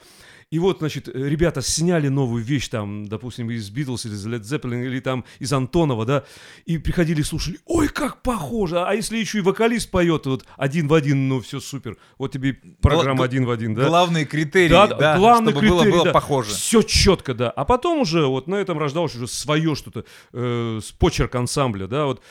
И 0.52 0.60
вот, 0.60 0.80
значит, 0.80 1.08
ребята 1.08 1.62
сняли 1.62 2.08
новую 2.08 2.44
вещь 2.44 2.68
там, 2.70 3.08
допустим, 3.08 3.50
из 3.52 3.70
Битлз 3.70 4.06
или 4.06 4.14
из 4.14 4.26
Led 4.28 4.42
Zeppelin 4.42 4.86
или 4.86 5.00
там 5.00 5.26
из 5.40 5.52
Антонова, 5.54 6.06
да, 6.06 6.24
и 6.66 6.78
приходили 6.78 7.22
слушали, 7.22 7.60
ой, 7.66 7.88
как 7.88 8.22
похоже, 8.22 8.84
а 8.84 8.94
если 8.94 9.18
еще 9.18 9.40
и 9.40 9.42
вокалист 9.42 9.90
поет, 9.92 10.26
вот 10.26 10.46
один 10.58 10.88
в 10.88 10.94
один, 10.94 11.28
ну 11.28 11.42
все 11.42 11.60
супер, 11.60 11.98
вот 12.18 12.32
тебе 12.32 12.54
программа 12.82 13.18
Гла- 13.18 13.26
один 13.26 13.46
в 13.46 13.52
один, 13.52 13.74
да. 13.76 13.88
Главные 13.88 14.26
критерии, 14.26 14.70
Да, 14.70 14.88
да, 14.88 15.18
главный 15.18 15.52
чтобы 15.52 15.68
было, 15.68 15.80
критерий, 15.82 15.92
было 15.98 16.06
да. 16.06 16.12
похоже. 16.12 16.52
Все 16.52 16.82
четко, 16.82 17.34
да. 17.34 17.50
А 17.50 17.66
потом 17.66 18.00
уже 18.00 18.26
вот 18.26 18.48
на 18.48 18.56
этом 18.56 18.78
рождалось 18.78 19.16
уже 19.16 19.28
свое 19.28 19.76
что-то, 19.76 20.06
э, 20.34 20.80
с 20.84 20.92
почерк 20.92 21.36
ансамбля, 21.36 21.88
да, 21.88 22.06
вот. 22.06 22.22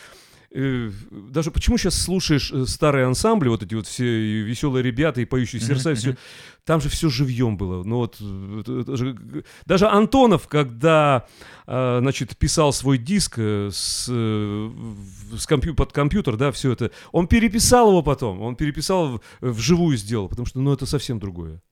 Э, 0.54 0.90
даже 1.10 1.50
почему 1.50 1.78
сейчас 1.78 1.94
слушаешь 2.00 2.52
э, 2.52 2.66
старые 2.66 3.06
ансамбли, 3.06 3.48
вот 3.48 3.62
эти 3.62 3.74
вот 3.74 3.86
все 3.86 4.04
веселые 4.42 4.82
ребята 4.82 5.20
и 5.20 5.24
поющие 5.24 5.60
сердца, 5.60 5.92
и 5.92 5.94
все, 5.94 6.10
там 6.64 6.80
же 6.82 6.88
все 6.90 7.08
живьем 7.08 7.56
было. 7.56 7.82
Ну 7.84 7.96
вот, 7.96 8.18
э, 8.20 8.60
это- 8.60 8.80
это 8.80 8.96
же 8.98 9.14
г- 9.14 9.44
даже 9.64 9.88
Антонов, 9.88 10.48
когда, 10.48 11.26
э, 11.66 11.98
значит, 12.00 12.36
писал 12.36 12.72
свой 12.74 12.98
диск 12.98 13.34
э, 13.38 13.70
с, 13.72 14.06
э, 14.10 14.70
с 15.38 15.46
компью- 15.46 15.74
под 15.74 15.92
компьютер, 15.92 16.36
да, 16.36 16.50
все 16.52 16.72
это, 16.72 16.90
он 17.12 17.28
переписал 17.28 17.88
его 17.88 18.02
потом, 18.02 18.42
он 18.42 18.54
переписал 18.54 19.08
в- 19.08 19.20
вживую 19.40 19.96
сделал, 19.96 20.28
потому 20.28 20.44
что, 20.46 20.60
ну, 20.60 20.72
это 20.74 20.84
совсем 20.84 21.18
другое. 21.18 21.62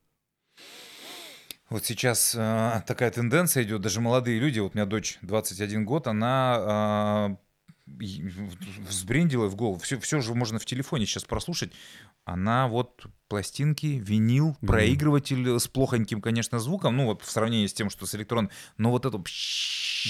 Вот 1.68 1.84
сейчас 1.84 2.34
э, 2.36 2.82
такая 2.86 3.10
тенденция 3.10 3.62
идет, 3.62 3.80
даже 3.82 4.00
молодые 4.00 4.40
люди, 4.40 4.58
вот 4.58 4.74
у 4.74 4.78
меня 4.78 4.86
дочь 4.86 5.18
21 5.22 5.84
год, 5.84 6.06
она 6.08 7.28
э, 7.30 7.36
взбрендила 7.98 9.46
в 9.48 9.56
голову, 9.56 9.78
все, 9.78 9.98
все 9.98 10.20
же 10.20 10.34
можно 10.34 10.58
в 10.58 10.66
телефоне 10.66 11.06
сейчас 11.06 11.24
прослушать, 11.24 11.72
она 12.24 12.68
вот 12.68 13.06
пластинки, 13.30 13.86
винил, 13.86 14.08
Винил. 14.48 14.56
проигрыватель 14.66 15.58
с 15.58 15.66
плохоньким, 15.68 16.20
конечно, 16.20 16.58
звуком, 16.58 16.96
ну 16.96 17.06
вот 17.06 17.22
в 17.22 17.30
сравнении 17.30 17.66
с 17.68 17.72
тем, 17.72 17.88
что 17.88 18.04
с 18.04 18.14
электрон, 18.14 18.50
но 18.76 18.90
вот 18.90 19.06
это 19.06 19.16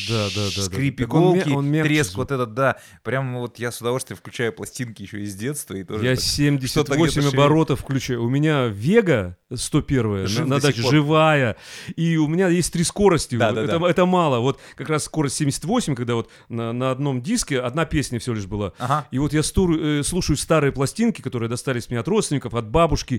Да, 0.09 0.29
да, 0.35 0.47
да, 0.47 0.51
да. 0.57 0.63
скрип 0.63 1.01
он 1.01 1.35
ме- 1.35 1.41
иголки, 1.41 1.49
он 1.51 1.67
мягче 1.69 1.89
треск 1.89 2.11
звук. 2.13 2.19
вот 2.31 2.33
этот, 2.33 2.55
да, 2.55 2.77
прям 3.03 3.39
вот 3.39 3.59
я 3.59 3.71
с 3.73 3.81
удовольствием 3.81 4.17
включаю 4.17 4.53
пластинки 4.53 5.03
еще 5.03 5.21
из 5.21 5.35
детства 5.35 5.75
и 5.75 5.85
тоже 5.85 6.05
Я 6.05 6.15
так- 6.15 6.25
78 6.25 7.21
где-то 7.23 7.37
оборотов 7.37 7.81
включаю. 7.81 8.23
У 8.25 8.29
меня 8.31 8.67
Вега 8.69 9.37
101 9.53 10.29
Жив 10.29 10.47
на, 10.47 10.55
на 10.55 10.61
даче 10.61 10.81
живая. 10.81 11.57
И 11.97 12.17
у 12.17 12.29
меня 12.29 12.47
есть 12.49 12.73
три 12.73 12.85
скорости. 12.85 13.35
Да, 13.37 13.49
Вот 13.49 13.55
да, 13.57 13.63
это, 13.65 13.79
да. 13.81 13.91
это 13.91 14.07
мало. 14.07 14.39
Вот 14.39 14.61
как 14.77 14.89
раз 14.91 15.05
скорость 15.05 15.35
78, 15.37 15.97
когда 15.97 16.15
вот 16.15 16.31
на, 16.49 16.73
на 16.73 16.93
одном 16.93 17.21
диске 17.21 17.59
одна 17.61 17.85
песня 17.85 18.21
всего 18.21 18.37
лишь 18.37 18.47
была. 18.47 18.73
Ага. 18.79 19.09
И 19.11 19.19
вот 19.19 19.33
я 19.33 19.41
стур- 19.43 19.77
э, 19.77 20.03
слушаю 20.05 20.37
старые 20.37 20.71
пластинки, 20.71 21.21
которые 21.21 21.49
достались 21.49 21.91
мне 21.91 21.99
от 21.99 22.07
родственников, 22.07 22.55
от 22.55 22.69
бабушки. 22.71 23.10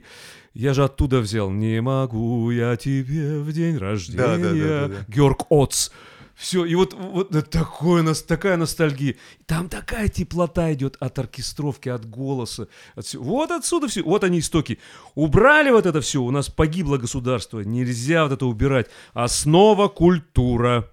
Я 0.54 0.74
же 0.74 0.84
оттуда 0.84 1.20
взял. 1.20 1.50
Не 1.50 1.82
могу 1.82 2.52
я 2.52 2.76
тебе 2.76 3.40
в 3.40 3.52
день 3.54 3.78
рождения. 3.78 4.18
Да, 4.18 4.38
да, 4.38 4.54
да, 4.54 4.88
да, 4.88 4.88
да. 4.88 5.06
Георг 5.08 5.46
Оц. 5.50 5.92
Все, 6.36 6.66
и 6.66 6.74
вот, 6.74 6.94
вот 6.94 7.30
такое, 7.52 8.04
такая 8.16 8.58
ностальгия. 8.58 9.16
Там 9.46 9.70
такая 9.70 10.08
теплота 10.08 10.74
идет 10.74 10.98
от 11.00 11.20
оркестровки, 11.20 11.88
от 11.88 12.10
голоса. 12.10 12.68
От 12.96 13.06
всего. 13.06 13.24
Вот 13.24 13.52
отсюда 13.52 13.88
все. 13.88 14.02
Вот 14.02 14.24
они 14.24 14.40
истоки. 14.40 14.80
Убрали 15.14 15.70
вот 15.70 15.86
это 15.86 16.02
все, 16.02 16.20
у 16.22 16.32
нас 16.32 16.50
погибло 16.50 16.98
государство. 16.98 17.60
Нельзя 17.60 18.24
вот 18.24 18.34
это 18.34 18.48
убирать. 18.48 18.88
Основа 19.14 19.88
культура. 19.88 20.92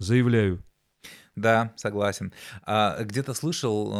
Заявляю. 0.00 0.64
Да, 1.34 1.72
согласен. 1.76 2.30
А 2.66 3.02
где-то 3.02 3.32
слышал 3.32 3.90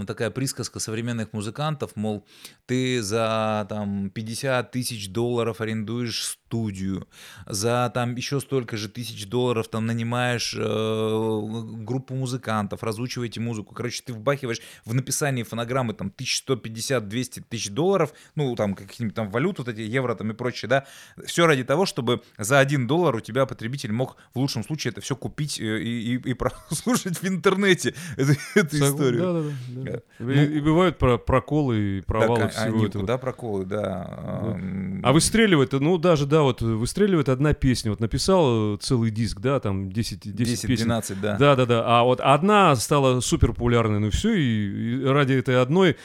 э, 0.00 0.04
такая 0.06 0.30
присказка 0.30 0.80
современных 0.80 1.34
музыкантов, 1.34 1.96
мол, 1.96 2.24
ты 2.64 3.02
за 3.02 3.66
там 3.68 4.08
50 4.08 4.70
тысяч 4.70 5.10
долларов 5.10 5.60
арендуешь 5.60 6.24
студию, 6.24 7.08
за 7.44 7.90
там 7.92 8.14
еще 8.14 8.40
столько 8.40 8.78
же 8.78 8.88
тысяч 8.88 9.26
долларов 9.26 9.68
там 9.68 9.84
нанимаешь 9.84 10.54
э, 10.56 11.40
группу 11.84 12.14
музыкантов, 12.14 12.82
разучиваете 12.82 13.38
музыку. 13.40 13.74
Короче, 13.74 14.02
ты 14.06 14.14
вбахиваешь 14.14 14.62
в 14.86 14.94
написании 14.94 15.42
фонограммы 15.42 15.92
там 15.92 16.10
1150-200 16.16 17.44
тысяч 17.50 17.70
долларов, 17.70 18.14
ну 18.34 18.54
там 18.56 18.74
какие-нибудь 18.74 19.14
там 19.14 19.28
валют, 19.28 19.58
вот 19.58 19.68
эти 19.68 19.82
евро 19.82 20.14
там 20.14 20.30
и 20.30 20.34
прочее, 20.34 20.70
да, 20.70 20.86
все 21.26 21.46
ради 21.46 21.64
того, 21.64 21.84
чтобы 21.84 22.22
за 22.38 22.60
один 22.60 22.86
доллар 22.86 23.16
у 23.16 23.20
тебя 23.20 23.44
потребитель 23.44 23.92
мог 23.92 24.16
в 24.32 24.38
лучшем 24.38 24.64
случае 24.64 24.92
это 24.92 25.02
все 25.02 25.16
купить 25.16 25.60
э, 25.60 25.82
и, 25.82 26.14
и, 26.14 26.30
и 26.30 26.34
прослушать 26.50 27.18
в 27.22 27.26
интернете 27.26 27.94
эту, 28.16 28.32
эту 28.54 28.76
Сог- 28.76 28.88
историю. 28.94 29.22
Да, 29.22 29.32
да, 29.32 29.40
да, 29.42 29.92
да. 29.92 30.00
Ну, 30.18 30.30
И, 30.30 30.44
и 30.56 30.60
бывают 30.60 30.98
про- 30.98 31.18
проколы 31.18 31.78
и 31.78 32.00
Да, 32.00 32.04
провалы 32.06 32.40
ка- 32.42 32.48
всего 32.48 32.76
они 32.76 32.86
этого. 32.86 33.02
куда 33.02 33.18
проколы, 33.18 33.64
да. 33.64 34.06
Ам, 34.54 35.00
А 35.04 35.12
выстреливает, 35.12 35.72
ну 35.72 35.98
даже, 35.98 36.26
да, 36.26 36.42
вот 36.42 36.62
выстреливает 36.62 37.28
одна 37.28 37.52
песня. 37.54 37.90
Вот 37.90 38.00
написал 38.00 38.76
целый 38.76 39.10
диск, 39.10 39.40
да, 39.40 39.60
там 39.60 39.90
10, 39.90 40.34
10, 40.34 40.66
песен. 40.66 40.90
10-12, 40.90 41.16
да. 41.20 41.36
Да, 41.36 41.56
да, 41.56 41.66
да. 41.66 41.82
А 41.86 42.02
вот 42.04 42.20
одна 42.20 42.74
стала 42.76 43.20
супер 43.20 43.52
популярной, 43.52 43.98
ну 44.00 44.10
все, 44.10 44.34
и, 44.34 45.00
и 45.00 45.04
ради 45.04 45.34
этой 45.34 45.60
одной 45.60 45.96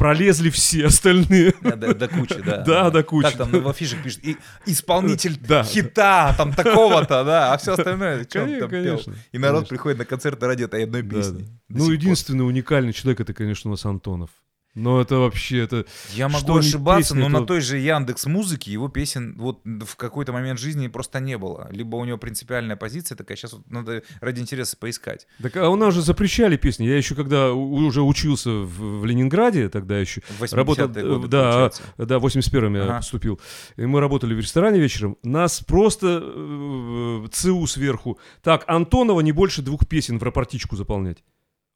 пролезли 0.00 0.48
все 0.48 0.86
остальные. 0.86 1.52
Да, 1.60 1.76
да, 1.76 1.92
до 1.94 2.08
кучи, 2.08 2.40
да. 2.42 2.56
Да, 2.62 2.90
до 2.90 3.02
кучи. 3.02 3.28
Как 3.28 3.36
там 3.36 3.50
в 3.50 3.68
афишах 3.68 4.02
пишет, 4.02 4.24
и 4.24 4.38
исполнитель 4.64 5.38
Да. 5.46 5.62
хита, 5.62 6.34
там 6.38 6.54
такого-то, 6.54 7.22
да, 7.22 7.52
а 7.52 7.58
все 7.58 7.72
остальное, 7.74 8.24
что 8.24 8.38
он 8.40 8.44
Конечно, 8.46 8.60
там 8.60 8.70
пел. 8.70 8.82
конечно, 8.96 9.14
И 9.32 9.38
народ 9.38 9.54
конечно. 9.58 9.68
приходит 9.68 9.98
на 9.98 10.04
концерты 10.06 10.46
ради 10.46 10.64
этой 10.64 10.84
одной 10.84 11.02
Да, 11.02 11.16
песни. 11.16 11.38
да. 11.68 11.76
До 11.76 11.84
Ну, 11.84 11.90
единственный 11.90 12.46
уникальный 12.46 12.94
человек 12.94 13.20
это, 13.20 13.34
конечно, 13.34 13.70
у 13.70 13.72
нас 13.72 13.84
Антонов. 13.84 14.30
Но 14.76 15.00
это 15.00 15.16
вообще, 15.16 15.58
это... 15.64 15.84
Я 16.14 16.28
могу 16.28 16.38
что 16.44 16.56
ошибаться, 16.56 17.16
но 17.16 17.24
то- 17.24 17.28
на 17.40 17.44
той 17.46 17.60
же 17.60 17.76
Яндекс 17.78 18.26
Музыке 18.26 18.70
его 18.70 18.88
песен 18.88 19.34
вот 19.36 19.62
в 19.64 19.96
какой-то 19.96 20.32
момент 20.32 20.60
жизни 20.60 20.86
просто 20.86 21.18
не 21.18 21.36
было. 21.38 21.68
Либо 21.72 21.96
у 21.96 22.04
него 22.04 22.18
принципиальная 22.18 22.76
позиция 22.76 23.16
такая, 23.16 23.36
сейчас 23.36 23.54
вот 23.54 23.68
надо 23.68 24.02
ради 24.20 24.40
интереса 24.40 24.76
поискать. 24.76 25.26
Так, 25.42 25.56
а 25.56 25.68
у 25.70 25.76
нас 25.76 25.92
же 25.94 26.02
запрещали 26.02 26.56
песни. 26.56 26.84
Я 26.84 26.96
еще 26.96 27.16
когда 27.16 27.52
уже 27.52 28.02
учился 28.02 28.50
в, 28.50 29.00
в 29.00 29.04
Ленинграде, 29.04 29.68
тогда 29.68 29.98
еще 29.98 30.20
В 30.38 30.42
80-е 30.42 30.56
работал, 30.56 30.86
годы, 30.86 31.00
э, 31.00 31.28
да, 31.28 31.42
получается. 31.50 31.82
да, 31.98 32.18
в 32.20 32.26
81-м 32.26 32.74
я 32.76 32.82
Ага. 32.84 32.96
поступил. 32.98 33.40
И 33.76 33.82
мы 33.86 33.98
работали 34.00 34.34
в 34.34 34.38
ресторане 34.38 34.78
вечером. 34.78 35.16
Нас 35.24 35.60
просто 35.60 36.20
э, 36.22 37.26
ЦУ 37.32 37.66
сверху. 37.66 38.18
Так, 38.42 38.64
Антонова 38.68 39.20
не 39.20 39.32
больше 39.32 39.62
двух 39.62 39.88
песен 39.88 40.18
в 40.18 40.22
рапортичку 40.22 40.76
заполнять. 40.76 41.24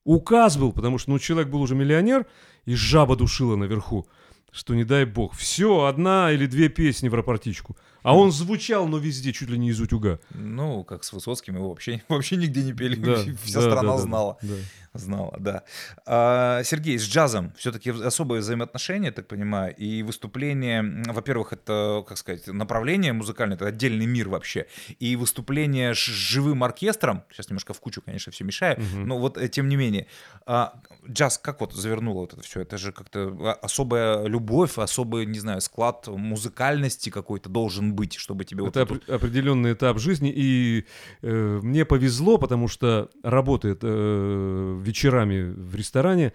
Указ 0.04 0.56
был, 0.56 0.72
потому 0.72 0.98
что 0.98 1.10
ну, 1.10 1.18
человек 1.18 1.48
был 1.48 1.62
уже 1.62 1.74
миллионер, 1.74 2.26
и 2.66 2.74
жаба 2.74 3.16
душила 3.16 3.56
наверху. 3.56 4.06
Что 4.52 4.74
не 4.74 4.84
дай 4.84 5.04
бог. 5.04 5.34
Все, 5.34 5.84
одна 5.84 6.30
или 6.30 6.46
две 6.46 6.68
песни 6.68 7.08
в 7.08 7.14
рапортичку. 7.14 7.76
А 8.04 8.14
он 8.16 8.30
звучал, 8.30 8.86
но 8.86 8.98
везде, 8.98 9.32
чуть 9.32 9.48
ли 9.48 9.58
не 9.58 9.70
из 9.70 9.80
утюга. 9.80 10.20
Ну, 10.34 10.84
как 10.84 11.02
с 11.04 11.12
Высоцким, 11.12 11.56
его 11.56 11.70
вообще, 11.70 12.02
вообще 12.08 12.36
нигде 12.36 12.62
не 12.62 12.72
пели. 12.72 12.94
Да, 12.96 13.16
Вся 13.44 13.60
да, 13.60 13.66
страна 13.70 13.92
да, 13.96 13.98
знала. 13.98 14.38
да. 14.42 14.54
Знала, 14.96 15.34
да. 15.40 15.64
А, 16.06 16.62
Сергей, 16.62 17.00
с 17.00 17.02
джазом 17.02 17.52
все-таки 17.56 17.90
особые 17.90 18.42
взаимоотношения, 18.42 19.06
я 19.06 19.12
так 19.12 19.26
понимаю, 19.26 19.74
и 19.74 20.04
выступление, 20.04 21.02
во-первых, 21.08 21.52
это, 21.52 22.04
как 22.06 22.16
сказать, 22.16 22.46
направление 22.46 23.12
музыкальное, 23.12 23.56
это 23.56 23.66
отдельный 23.66 24.06
мир 24.06 24.28
вообще, 24.28 24.66
и 25.00 25.16
выступление 25.16 25.94
с 25.94 25.98
живым 25.98 26.62
оркестром, 26.62 27.24
сейчас 27.32 27.48
немножко 27.48 27.74
в 27.74 27.80
кучу, 27.80 28.02
конечно, 28.02 28.30
все 28.30 28.44
мешаю, 28.44 28.80
Мгм. 28.80 29.08
но 29.08 29.18
вот 29.18 29.36
э, 29.36 29.48
тем 29.48 29.68
не 29.68 29.74
менее, 29.74 30.06
а, 30.46 30.80
джаз 31.10 31.38
как 31.38 31.60
вот 31.60 31.72
завернуло 31.72 32.20
вот 32.20 32.34
это 32.34 32.42
все? 32.42 32.60
Это 32.60 32.78
же 32.78 32.92
как-то 32.92 33.36
а, 33.40 33.52
особая 33.62 34.26
любовь, 34.26 34.78
особый, 34.78 35.26
не 35.26 35.40
знаю, 35.40 35.60
склад 35.60 36.06
музыкальности 36.06 37.10
какой-то 37.10 37.48
должен 37.48 37.93
должен 37.94 37.96
быть, 37.96 38.14
чтобы 38.14 38.44
тебе 38.44 38.62
вот 38.62 38.76
Это 38.76 38.80
эту- 38.80 38.94
опре- 38.94 39.14
определенный 39.14 39.72
этап 39.72 39.98
жизни, 39.98 40.32
и 40.34 40.84
э, 41.22 41.60
мне 41.62 41.84
повезло, 41.84 42.38
потому 42.38 42.68
что 42.68 43.08
работает 43.22 43.80
э, 43.82 44.80
вечерами 44.84 45.52
в 45.52 45.74
ресторане. 45.74 46.32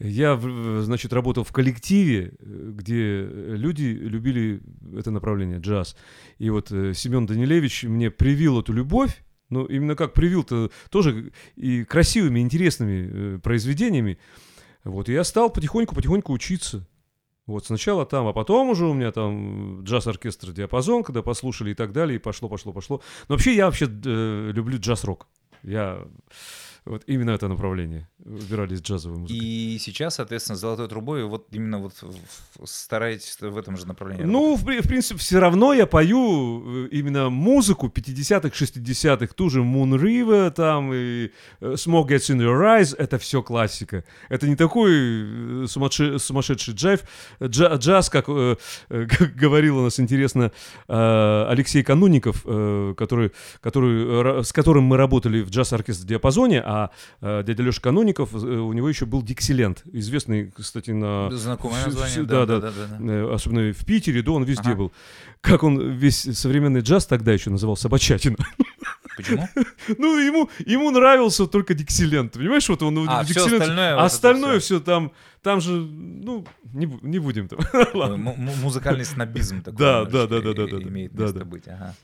Я, 0.00 0.36
значит, 0.82 1.12
работал 1.12 1.44
в 1.44 1.52
коллективе, 1.52 2.32
где 2.40 3.22
люди 3.24 3.84
любили 3.84 4.60
это 4.98 5.10
направление, 5.12 5.58
джаз. 5.60 5.96
И 6.38 6.50
вот 6.50 6.72
э, 6.72 6.94
Семен 6.94 7.26
Данилевич 7.26 7.84
мне 7.84 8.10
привил 8.10 8.60
эту 8.60 8.72
любовь, 8.72 9.22
ну, 9.50 9.64
именно 9.66 9.94
как 9.94 10.12
привил-то, 10.14 10.70
тоже 10.90 11.30
и 11.54 11.84
красивыми, 11.84 12.40
интересными 12.40 13.36
э, 13.36 13.38
произведениями. 13.38 14.18
Вот, 14.82 15.08
и 15.08 15.12
я 15.12 15.22
стал 15.24 15.48
потихоньку-потихоньку 15.50 16.32
учиться. 16.32 16.86
Вот 17.46 17.66
сначала 17.66 18.06
там, 18.06 18.26
а 18.26 18.32
потом 18.32 18.70
уже 18.70 18.86
у 18.86 18.94
меня 18.94 19.12
там 19.12 19.82
джаз-оркестр 19.84 20.52
«Диапазон», 20.52 21.02
когда 21.02 21.22
послушали 21.22 21.72
и 21.72 21.74
так 21.74 21.92
далее, 21.92 22.16
и 22.16 22.18
пошло, 22.18 22.48
пошло, 22.48 22.72
пошло. 22.72 23.02
Но 23.28 23.34
вообще 23.34 23.54
я 23.54 23.66
вообще 23.66 23.86
э, 23.86 24.50
люблю 24.52 24.78
джаз-рок. 24.78 25.26
Я 25.62 26.06
вот 26.86 27.02
именно 27.06 27.30
это 27.30 27.48
направление 27.48 28.08
выбирались 28.18 28.80
джазовой 28.80 29.18
музыкой. 29.18 29.38
И 29.38 29.78
сейчас, 29.78 30.16
соответственно, 30.16 30.56
золотой 30.56 30.86
трубой 30.86 31.24
вот 31.24 31.46
именно 31.50 31.78
вот 31.78 31.94
стараетесь 32.64 33.38
в 33.40 33.56
этом 33.56 33.76
же 33.78 33.86
направлении. 33.86 34.24
Ну, 34.24 34.54
в, 34.54 34.62
в 34.64 34.88
принципе, 34.88 35.18
все 35.18 35.38
равно 35.38 35.72
я 35.72 35.86
пою 35.86 36.84
э, 36.84 36.88
именно 36.88 37.30
музыку 37.30 37.86
50-х, 37.94 38.48
60-х, 38.48 39.34
ту 39.34 39.48
же 39.48 39.60
Moon 39.62 39.98
River, 39.98 40.50
там, 40.50 40.92
и 40.92 41.30
э, 41.60 41.72
Smoke 41.74 42.08
Gets 42.08 42.34
in 42.34 42.38
Your 42.40 42.60
Eyes, 42.62 42.94
это 42.98 43.18
все 43.18 43.42
классика. 43.42 44.04
Это 44.28 44.46
не 44.46 44.56
такой 44.56 44.92
э, 44.92 45.66
сумасше- 45.66 46.18
сумасшедший 46.18 46.74
джайв, 46.74 47.00
джа- 47.40 47.76
джаз, 47.78 48.10
как, 48.10 48.26
э, 48.28 48.56
как 48.88 49.34
говорил 49.34 49.78
у 49.78 49.82
нас, 49.84 49.98
интересно, 50.00 50.52
э, 50.88 51.46
Алексей 51.48 51.82
Канунников, 51.82 52.42
э, 52.44 52.94
который, 52.96 53.32
который, 53.60 54.44
с 54.44 54.52
которым 54.52 54.84
мы 54.84 54.96
работали 54.98 55.40
в 55.42 55.50
джаз-оркестре 55.50 56.08
«Диапазоне», 56.08 56.62
а 56.64 56.73
э, 57.20 57.42
дядя 57.46 57.62
Леша 57.62 57.80
Канунников, 57.80 58.34
э, 58.34 58.36
у 58.38 58.72
него 58.72 58.88
еще 58.88 59.06
был 59.06 59.22
«Диксиленд», 59.22 59.82
известный, 59.92 60.52
кстати, 60.56 60.90
на... 60.90 61.30
Знакомое 61.30 61.84
название. 61.86 62.22
да, 62.24 62.46
да, 62.46 62.60
да, 62.60 62.70
да, 62.70 62.96
да. 62.98 63.12
Э, 63.12 63.34
особенно 63.34 63.72
в 63.72 63.84
Питере, 63.84 64.22
да, 64.22 64.32
он 64.32 64.44
везде 64.44 64.70
Ага. 64.70 64.76
был. 64.78 64.92
Как 65.40 65.62
он 65.62 65.80
весь 65.92 66.22
современный 66.38 66.80
джаз 66.80 67.06
тогда 67.06 67.32
еще 67.32 67.50
называл 67.50 67.76
собачатина. 67.76 68.36
Почему? 69.16 69.48
ну, 69.98 70.18
ему, 70.18 70.50
ему 70.66 70.90
нравился 70.90 71.46
только 71.46 71.74
Диксиленд, 71.74 72.32
понимаешь, 72.32 72.68
вот 72.68 72.82
он 72.82 72.98
А, 73.08 73.22
в 73.22 73.26
всё 73.26 73.46
Dixieland- 73.46 73.52
остальное 73.60 73.92
а 73.92 73.96
вот 73.96 74.04
остальное 74.04 74.58
всё. 74.58 74.76
все 74.76 74.80
там, 74.80 75.12
там 75.42 75.60
же, 75.60 75.72
ну, 75.72 76.44
не, 76.72 76.86
не 77.02 77.18
будем 77.18 77.48
там. 77.48 77.60
Музыкальный 78.62 79.04
снобизм 79.04 79.62
такой 79.62 79.78
Да, 79.78 80.04
да, 80.04 80.26
да, 80.26 80.40
да, 80.40 80.52
да, 80.54 80.66
да, 80.66 80.82
имеет 80.82 81.12
да, 81.14 81.24
место 81.24 81.38
да. 81.40 81.44
быть. 81.44 81.68
Ага. 81.68 81.94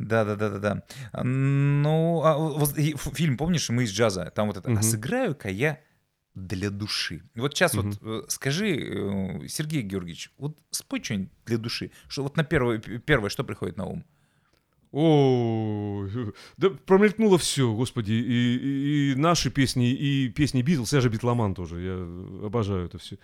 Да, 0.00 0.24
да, 0.24 0.34
да, 0.36 0.48
да, 0.50 0.58
да. 0.58 0.82
А, 1.12 1.22
Ну, 1.24 2.22
а 2.24 2.36
вот 2.36 2.74
фильм, 3.14 3.36
помнишь, 3.36 3.68
мы 3.70 3.84
из 3.84 3.92
джаза, 3.92 4.32
там 4.34 4.46
вот 4.48 4.56
это, 4.56 4.68
а 4.68 4.72
Мгм. 4.72 4.82
сыграю-ка 4.82 5.48
я 5.50 5.78
для 6.34 6.70
души. 6.70 7.22
Вот 7.34 7.54
сейчас 7.54 7.74
Мгм. 7.74 7.90
вот 7.90 7.98
э, 8.02 8.22
скажи, 8.28 8.68
э, 8.76 9.48
Сергей 9.48 9.82
Георгиевич, 9.82 10.30
вот 10.38 10.56
спой 10.70 11.02
что-нибудь 11.02 11.30
для 11.46 11.58
души. 11.58 11.90
Что 12.08 12.22
вот 12.22 12.36
на 12.36 12.44
первое, 12.44 12.78
первое, 12.78 13.28
что 13.30 13.44
приходит 13.44 13.76
на 13.76 13.84
ум? 13.86 14.04
О, 14.92 16.06
да 16.56 16.70
промелькнуло 16.70 17.38
все, 17.38 17.72
господи, 17.74 18.12
и, 18.12 18.56
и- 18.56 19.12
и 19.12 19.14
наши 19.14 19.50
песни, 19.50 19.92
и 19.92 20.28
песни 20.30 20.62
Битлз, 20.62 20.92
я 20.92 21.00
же 21.00 21.08
битломан 21.08 21.54
тоже, 21.54 21.80
я 21.80 22.46
обожаю 22.46 22.86
это 22.86 22.98
все. 22.98 23.16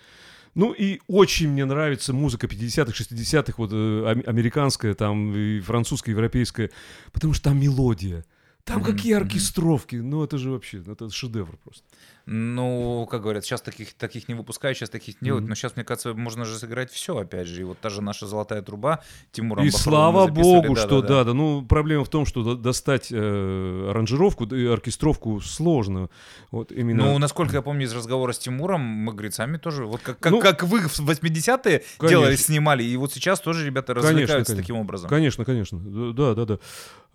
Ну 0.57 0.73
и 0.73 1.01
очень 1.07 1.51
мне 1.51 1.66
нравится 1.66 2.14
музыка 2.14 2.47
50-х, 2.47 2.90
60-х, 2.90 3.55
вот 3.59 3.71
э, 3.73 4.05
ам- 4.11 4.23
американская, 4.27 4.95
там 4.95 5.35
и 5.37 5.61
французская, 5.61 6.12
европейская, 6.12 6.71
потому 7.12 7.35
что 7.35 7.51
там 7.51 7.61
мелодия. 7.61 8.25
Там 8.64 8.81
Мгм, 8.81 8.87
какие 8.92 9.12
оркестровки, 9.12 9.97
ну 9.97 10.25
это 10.25 10.38
же 10.38 10.51
вообще, 10.51 10.83
это 10.87 11.11
шедевр 11.11 11.57
просто. 11.62 11.85
Ну, 12.29 13.07
как 13.09 13.23
говорят, 13.23 13.45
сейчас 13.45 13.62
таких, 13.62 13.95
таких 13.95 14.27
не 14.27 14.35
выпускают, 14.35 14.77
сейчас 14.77 14.91
таких 14.91 15.23
не 15.23 15.27
делают, 15.27 15.43
Мгм. 15.45 15.51
но 15.51 15.55
сейчас, 15.55 15.77
мне 15.77 15.85
кажется, 15.85 16.12
можно 16.12 16.45
же 16.45 16.59
сыграть 16.59 16.91
все, 16.91 17.17
опять 17.17 17.47
же. 17.47 17.61
И 17.61 17.65
вот 17.65 17.79
та 17.79 17.89
же 17.89 18.03
наша 18.03 18.27
«Золотая 18.27 18.62
труба» 18.62 19.01
Тимура 19.31 19.62
И 19.65 19.71
слава 19.71 20.27
богу, 20.27 20.75
что 20.75 21.01
да-да-да. 21.03 21.15
да, 21.19 21.25
да. 21.25 21.35
Ну, 21.35 21.62
проблема 21.65 22.05
в 22.05 22.09
том, 22.09 22.27
что 22.27 22.43
до- 22.43 22.57
достать 22.57 23.09
э, 23.12 23.87
аранжировку 23.91 24.45
и 24.47 24.67
оркестровку 24.67 25.41
сложно. 25.41 26.11
Вот 26.51 26.73
именно. 26.73 27.05
Ну, 27.05 27.19
насколько 27.19 27.55
я 27.55 27.62
помню 27.62 27.85
из 27.85 27.95
разговора 27.95 28.33
с 28.33 28.39
Тимуром, 28.41 28.81
мы, 28.81 29.12
говорит, 29.12 29.33
сами 29.35 29.57
тоже, 29.59 29.87
вот 29.87 30.01
как, 30.03 30.19
как, 30.19 30.33
Ну, 30.33 30.41
как 30.41 30.65
вы 30.65 30.81
в 30.89 30.99
80-е 31.01 31.85
конечно. 31.99 32.09
делали, 32.09 32.35
снимали, 32.35 32.83
и 32.83 32.97
вот 32.97 33.12
сейчас 33.12 33.39
тоже 33.39 33.65
ребята 33.65 33.95
Конечно, 33.95 34.11
развлекаются 34.11 34.53
конечно. 34.53 34.62
таким 34.65 34.77
образом. 34.81 35.09
Конечно, 35.09 35.45
конечно. 35.45 35.79
Да, 36.12 36.35
да, 36.35 36.45
да. 36.45 36.59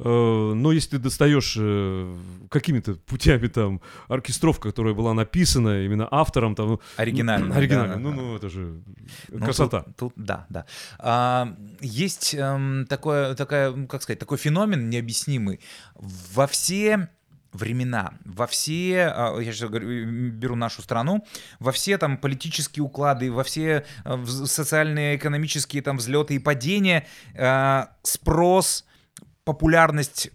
Э, 0.04 0.54
Но 0.56 0.72
если 0.72 0.98
ты 0.98 1.00
достаешь 1.00 1.56
э, 1.60 2.16
какими-то 2.50 2.96
путями 2.96 3.48
там 3.48 3.82
оркестровка, 4.08 4.70
которая 4.70 4.94
была 4.94 5.14
написана 5.14 5.86
именно 5.86 6.08
автором, 6.10 6.56
там, 6.56 6.68
ну, 6.70 6.80
Оригинально. 6.98 7.56
оригинально, 7.56 7.94
да, 7.96 8.00
ну, 8.00 8.10
да. 8.10 8.16
ну, 8.16 8.36
это 8.36 8.50
же 8.50 8.82
Ну, 9.30 9.46
красота. 9.46 9.82
Тут, 9.84 9.96
тут- 9.98 10.14
да, 10.16 10.46
да. 10.50 10.66
А, 11.00 11.56
есть 11.82 12.34
эм, 12.34 12.86
такое, 12.90 13.36
такая, 13.36 13.72
как 13.86 14.02
сказать, 14.02 14.20
такой 14.20 14.38
феномен 14.38 14.90
необъяснимый. 14.90 15.60
Во 15.96 16.48
все 16.48 17.10
времена, 17.54 18.14
во 18.26 18.48
все, 18.48 19.12
а, 19.16 19.38
я 19.40 19.52
сейчас 19.54 19.70
говорю, 19.70 20.32
беру 20.32 20.56
нашу 20.56 20.82
страну, 20.82 21.24
во 21.60 21.72
все 21.72 21.98
там 21.98 22.18
политические 22.18 22.84
уклады, 22.84 23.32
во 23.32 23.44
все 23.44 23.86
э, 24.06 24.26
социальные, 24.26 25.18
экономические 25.18 25.82
там 25.84 25.98
взлеты 25.98 26.36
и 26.36 26.40
падения, 26.40 27.06
э, 27.36 27.84
спрос, 28.04 28.86
популярность 29.44 30.32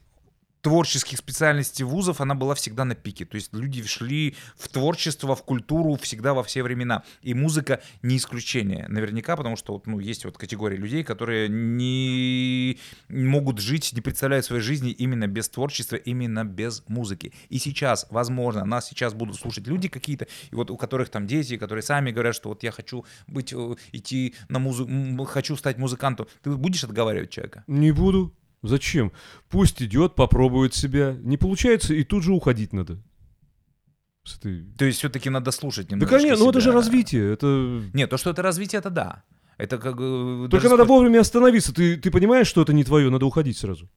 творческих 0.67 1.19
специальностей 1.19 1.85
вузов, 1.85 2.21
она 2.21 2.35
была 2.35 2.57
всегда 2.57 2.85
на 2.85 2.97
пике. 2.97 3.25
То 3.25 3.37
есть 3.37 3.55
люди 3.55 3.85
шли 3.85 4.35
в 4.57 4.69
творчество, 4.69 5.37
в 5.37 5.45
культуру 5.45 5.95
всегда 5.95 6.35
во 6.35 6.43
все 6.43 6.65
времена. 6.65 7.05
И 7.23 7.35
музыка 7.35 7.81
не 8.03 8.17
исключение. 8.17 8.89
Наверняка, 8.89 9.37
потому 9.37 9.55
что 9.55 9.75
вот, 9.75 9.87
ну, 9.87 10.01
есть 10.01 10.25
вот 10.25 10.37
категория 10.37 10.77
людей, 10.77 11.05
которые 11.05 11.49
не 11.49 12.81
могут 13.09 13.61
жить, 13.61 13.93
не 13.93 14.01
представляют 14.01 14.45
своей 14.45 14.61
жизни 14.61 14.91
именно 14.91 15.29
без 15.29 15.49
творчества, 15.49 15.95
именно 15.95 16.45
без 16.45 16.83
музыки. 16.89 17.33
И 17.49 17.61
сейчас, 17.61 18.09
возможно, 18.11 18.65
нас 18.65 18.89
сейчас 18.89 19.15
будут 19.15 19.37
слушать 19.37 19.69
люди 19.69 19.87
какие-то, 19.87 20.27
и 20.51 20.55
вот 20.57 20.73
у 20.73 20.77
которых 20.77 21.11
там 21.11 21.29
дети, 21.29 21.59
которые 21.59 21.85
сами 21.85 22.11
говорят, 22.11 22.35
что 22.35 22.49
вот 22.49 22.65
я 22.65 22.73
хочу 22.73 23.05
быть, 23.29 23.53
э, 23.53 23.77
идти 23.93 24.35
на 24.49 24.59
музыку, 24.59 24.91
хочу 25.27 25.57
стать 25.57 25.79
музыкантом. 25.79 26.27
Ты 26.43 26.51
будешь 26.51 26.83
отговаривать 26.83 27.31
человека? 27.31 27.63
Не 27.69 27.93
буду. 27.93 28.35
Зачем? 28.63 29.13
Пусть 29.49 29.83
идет, 29.83 30.15
попробует 30.15 30.75
себя. 30.75 31.17
Не 31.23 31.37
получается, 31.37 31.95
и 31.95 32.05
тут 32.05 32.23
же 32.25 32.33
уходить 32.33 32.73
надо. 32.73 32.99
С 34.25 34.39
этой... 34.39 34.65
То 34.77 34.85
есть 34.85 34.99
все-таки 34.99 35.31
надо 35.31 35.53
слушать 35.53 35.87
Да, 35.89 35.95
немножечко 35.95 36.19
конечно, 36.19 36.45
ну 36.45 36.51
это 36.51 36.61
же 36.61 36.65
себя. 36.71 36.75
развитие. 36.75 37.33
Это 37.33 37.83
Нет, 37.95 38.11
то, 38.11 38.17
что 38.17 38.31
это 38.31 38.43
развитие, 38.43 38.81
это 38.81 38.91
да. 38.91 39.23
Это 39.57 39.79
как... 39.79 39.95
э, 39.99 40.49
Только 40.51 40.69
даже 40.69 40.69
надо 40.71 40.85
вовремя 40.85 41.21
остановиться. 41.21 41.73
Ты, 41.73 41.97
ты 41.97 42.11
понимаешь, 42.11 42.47
что 42.49 42.63
это 42.63 42.73
не 42.73 42.83
твое, 42.85 43.09
надо 43.09 43.25
уходить 43.25 43.57
сразу. 43.57 43.89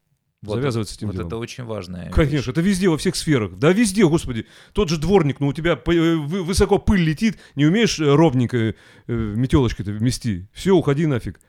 Вот 0.41 0.55
завязывать 0.55 0.87
с 0.87 0.95
этим 0.95 1.07
Вот 1.07 1.13
делом. 1.15 1.27
это 1.27 1.37
очень 1.37 1.65
важно. 1.65 2.09
Конечно, 2.13 2.51
это 2.51 2.61
везде, 2.61 2.87
во 2.87 2.97
всех 2.97 3.15
сферах. 3.17 3.57
Да, 3.57 3.73
везде, 3.73 4.07
господи. 4.07 4.45
Тот 4.71 4.87
же 4.87 4.97
дворник, 4.97 5.39
ну 5.41 5.47
у 5.47 5.53
тебя 5.53 5.71
э, 5.73 6.15
вы- 6.15 6.43
высоко 6.43 6.77
пыль 6.77 7.01
летит, 7.01 7.39
не 7.55 7.65
умеешь 7.65 7.99
ровненько 7.99 8.57
э, 8.57 8.73
метелочкой-то 9.07 9.91
вмести. 9.91 10.47
Все, 10.53 10.71
уходи 10.75 11.07
нафиг. 11.07 11.41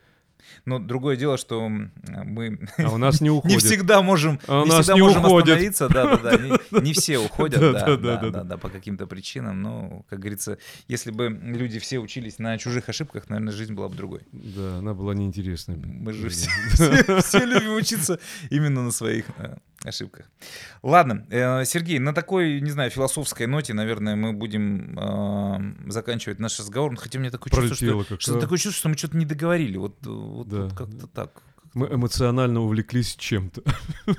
Но 0.65 0.79
другое 0.79 1.17
дело, 1.17 1.37
что 1.39 1.69
мы 1.69 2.69
А 2.79 2.91
у 2.93 2.97
нас 2.99 3.21
не 3.21 3.25
не 3.29 3.31
уходит. 3.31 3.63
всегда 3.63 4.03
можем, 4.03 4.39
А 4.47 4.61
у 4.61 4.65
не 4.65 4.71
нас 4.71 4.81
всегда 4.81 4.95
не 4.95 5.01
можем 5.03 5.25
уходят. 5.25 5.49
остановиться. 5.49 5.89
Да, 5.89 6.17
да, 6.17 6.31
да. 6.31 6.37
Не, 6.39 6.81
не 6.83 6.93
все 6.93 7.19
уходят, 7.19 7.61
Да, 7.61 7.73
да, 7.73 7.81
да, 7.81 7.87
да, 7.87 7.97
да, 7.97 8.17
да, 8.17 8.31
да. 8.31 8.45
да, 8.45 8.57
по 8.57 8.69
каким-то 8.69 9.07
причинам. 9.07 9.63
Но, 9.63 10.05
как 10.09 10.21
говорится, 10.21 10.59
если 10.89 11.11
бы 11.11 11.29
люди 11.29 11.79
все 11.79 11.99
учились 11.99 12.39
на 12.39 12.57
чужих 12.59 12.89
ошибках, 12.89 13.29
наверное, 13.29 13.53
жизнь 13.53 13.75
была 13.75 13.89
бы 13.89 13.97
другой. 13.97 14.21
Да, 14.33 14.79
она 14.79 14.95
была 14.95 15.15
неинтересной. 15.15 15.77
Мы 15.77 16.13
же 16.13 16.29
все, 16.29 16.51
все- 16.75 17.21
все 17.21 17.45
любим 17.45 17.75
учиться 17.75 18.19
именно 18.51 18.83
на 18.83 18.91
своих 18.91 19.27
э, 19.39 19.57
ошибках. 19.85 20.27
Ладно, 20.83 21.27
э, 21.31 21.65
Сергей, 21.65 21.99
на 21.99 22.13
такой, 22.13 22.61
не 22.61 22.71
знаю, 22.71 22.91
философской 22.91 23.47
ноте, 23.47 23.73
наверное, 23.75 24.17
мы 24.17 24.33
будем 24.33 24.99
э, 24.99 25.91
заканчивать 25.91 26.39
наш 26.39 26.59
разговор. 26.59 26.97
Хотя 26.97 27.19
мне 27.19 27.31
такое 27.31 27.51
чувство, 27.51 28.05
что, 28.05 28.19
что 28.19 28.41
такое 28.41 28.59
чувство, 28.59 28.79
что 28.79 28.89
мы 28.89 28.97
что-то 28.97 29.17
не 29.17 29.25
договорили. 29.25 29.77
Вот, 29.77 30.05
вот, 30.07 30.49
Да. 30.49 30.63
вот 30.65 30.75
как-то 30.75 31.07
так. 31.07 31.43
Мы 31.75 31.87
эмоционально 31.87 32.61
увлеклись 32.61 33.15
чем-то. 33.17 33.63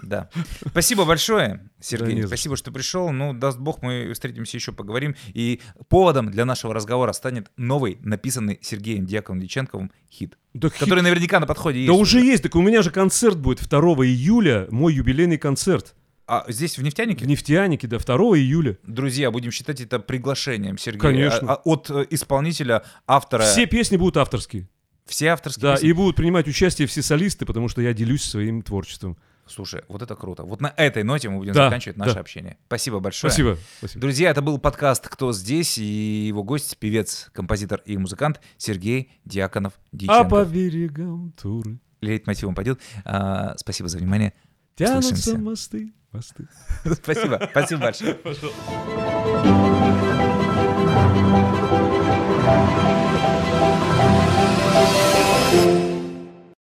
Да. 0.04 0.30
Спасибо 0.68 1.04
большое, 1.06 1.62
Да 1.64 1.70
Сергей. 1.82 2.22
за 2.22 2.28
Спасибо, 2.28 2.56
что 2.56 2.72
пришел. 2.72 3.12
Ну, 3.12 3.34
даст 3.34 3.60
бог, 3.60 3.82
мы 3.82 4.12
встретимся 4.14 4.56
еще, 4.58 4.72
поговорим. 4.72 5.16
И 5.34 5.60
поводом 5.90 6.32
для 6.32 6.46
нашего 6.46 6.74
разговора 6.74 7.12
станет 7.12 7.52
новый, 7.58 7.98
написанный 8.02 8.58
Сергеем 8.62 9.06
Дьяковым 9.06 9.42
Дьяченковым 9.42 9.92
хит, 10.10 10.38
Да, 10.54 10.70
который 10.70 11.04
наверняка 11.04 11.40
на 11.40 11.46
подходе 11.46 11.86
да 11.86 11.92
есть. 11.92 12.02
уже 12.02 12.22
есть, 12.22 12.44
так 12.44 12.56
у 12.56 12.62
меня 12.62 12.82
же 12.82 12.90
концерт 12.92 13.38
будет 13.38 13.68
2 13.68 13.80
июля, 14.06 14.68
мой 14.72 14.94
юбилейный 14.94 15.38
концерт. 15.38 15.94
А 16.28 16.46
здесь, 16.48 16.78
в 16.78 16.82
«Нефтянике»? 16.84 17.26
В 17.26 17.28
нефтянике, 17.28 17.88
да, 17.88 17.98
2 17.98 18.38
июля. 18.38 18.78
Друзья, 18.88 19.30
будем 19.32 19.52
считать 19.52 19.82
это 19.82 20.00
приглашением 20.00 20.78
Сергея. 20.78 21.02
Конечно. 21.02 21.52
а- 21.52 21.56
а 21.56 21.62
от 21.66 21.90
э, 21.90 22.06
исполнителя, 22.12 22.84
автора. 23.06 23.44
Все 23.44 23.66
песни 23.66 23.98
будут 23.98 24.16
авторские. 24.16 24.70
Все 25.06 25.28
авторские 25.28 25.64
Да, 25.64 25.74
песни. 25.76 25.90
и 25.90 25.94
будут 25.94 26.16
принимать 26.16 26.48
участие 26.48 26.88
все 26.88 27.02
солисты, 27.02 27.46
потому 27.46 27.68
что 27.68 27.82
я 27.82 27.94
делюсь 27.94 28.24
своим 28.24 28.62
творчеством. 28.62 29.18
Слушай, 29.48 29.84
вот 29.90 30.02
это 30.02 30.16
круто. 30.16 30.44
Вот 30.44 30.62
на 30.62 30.74
этой 30.78 31.04
ноте 31.04 31.28
мы 31.30 31.40
будем 31.40 31.54
да, 31.54 31.66
заканчивать 31.66 31.98
наше 31.98 32.14
да. 32.14 32.20
общение. 32.22 32.58
Спасибо 32.68 33.00
большое. 33.00 33.32
Спасибо, 33.32 33.58
спасибо. 33.80 34.02
Друзья, 34.02 34.30
это 34.30 34.42
был 34.42 34.58
подкаст 34.60 35.10
«Кто 35.10 35.34
здесь?» 35.34 35.78
и 35.78 35.84
его 36.28 36.44
гость, 36.44 36.78
певец, 36.78 37.30
композитор 37.34 37.82
и 37.86 37.98
музыкант 37.98 38.40
Сергей 38.58 39.12
Диаконов 39.26 39.74
Дьяченко. 39.92 40.22
А 40.22 40.24
по 40.24 40.46
берегам 40.46 41.34
Туры. 41.34 41.80
Лейтмотивом 42.00 42.56
пойдет. 42.56 42.80
А, 43.04 43.56
спасибо 43.58 43.90
за 43.90 43.98
внимание. 43.98 44.34
Тянутся 44.76 45.16
Слышимся. 45.16 45.38
мосты. 45.38 45.94
мосты. 46.12 46.48
Спасибо. 47.04 47.48
Спасибо 47.52 47.82
большое. 47.82 48.16
Пожалуйста. 48.16 48.62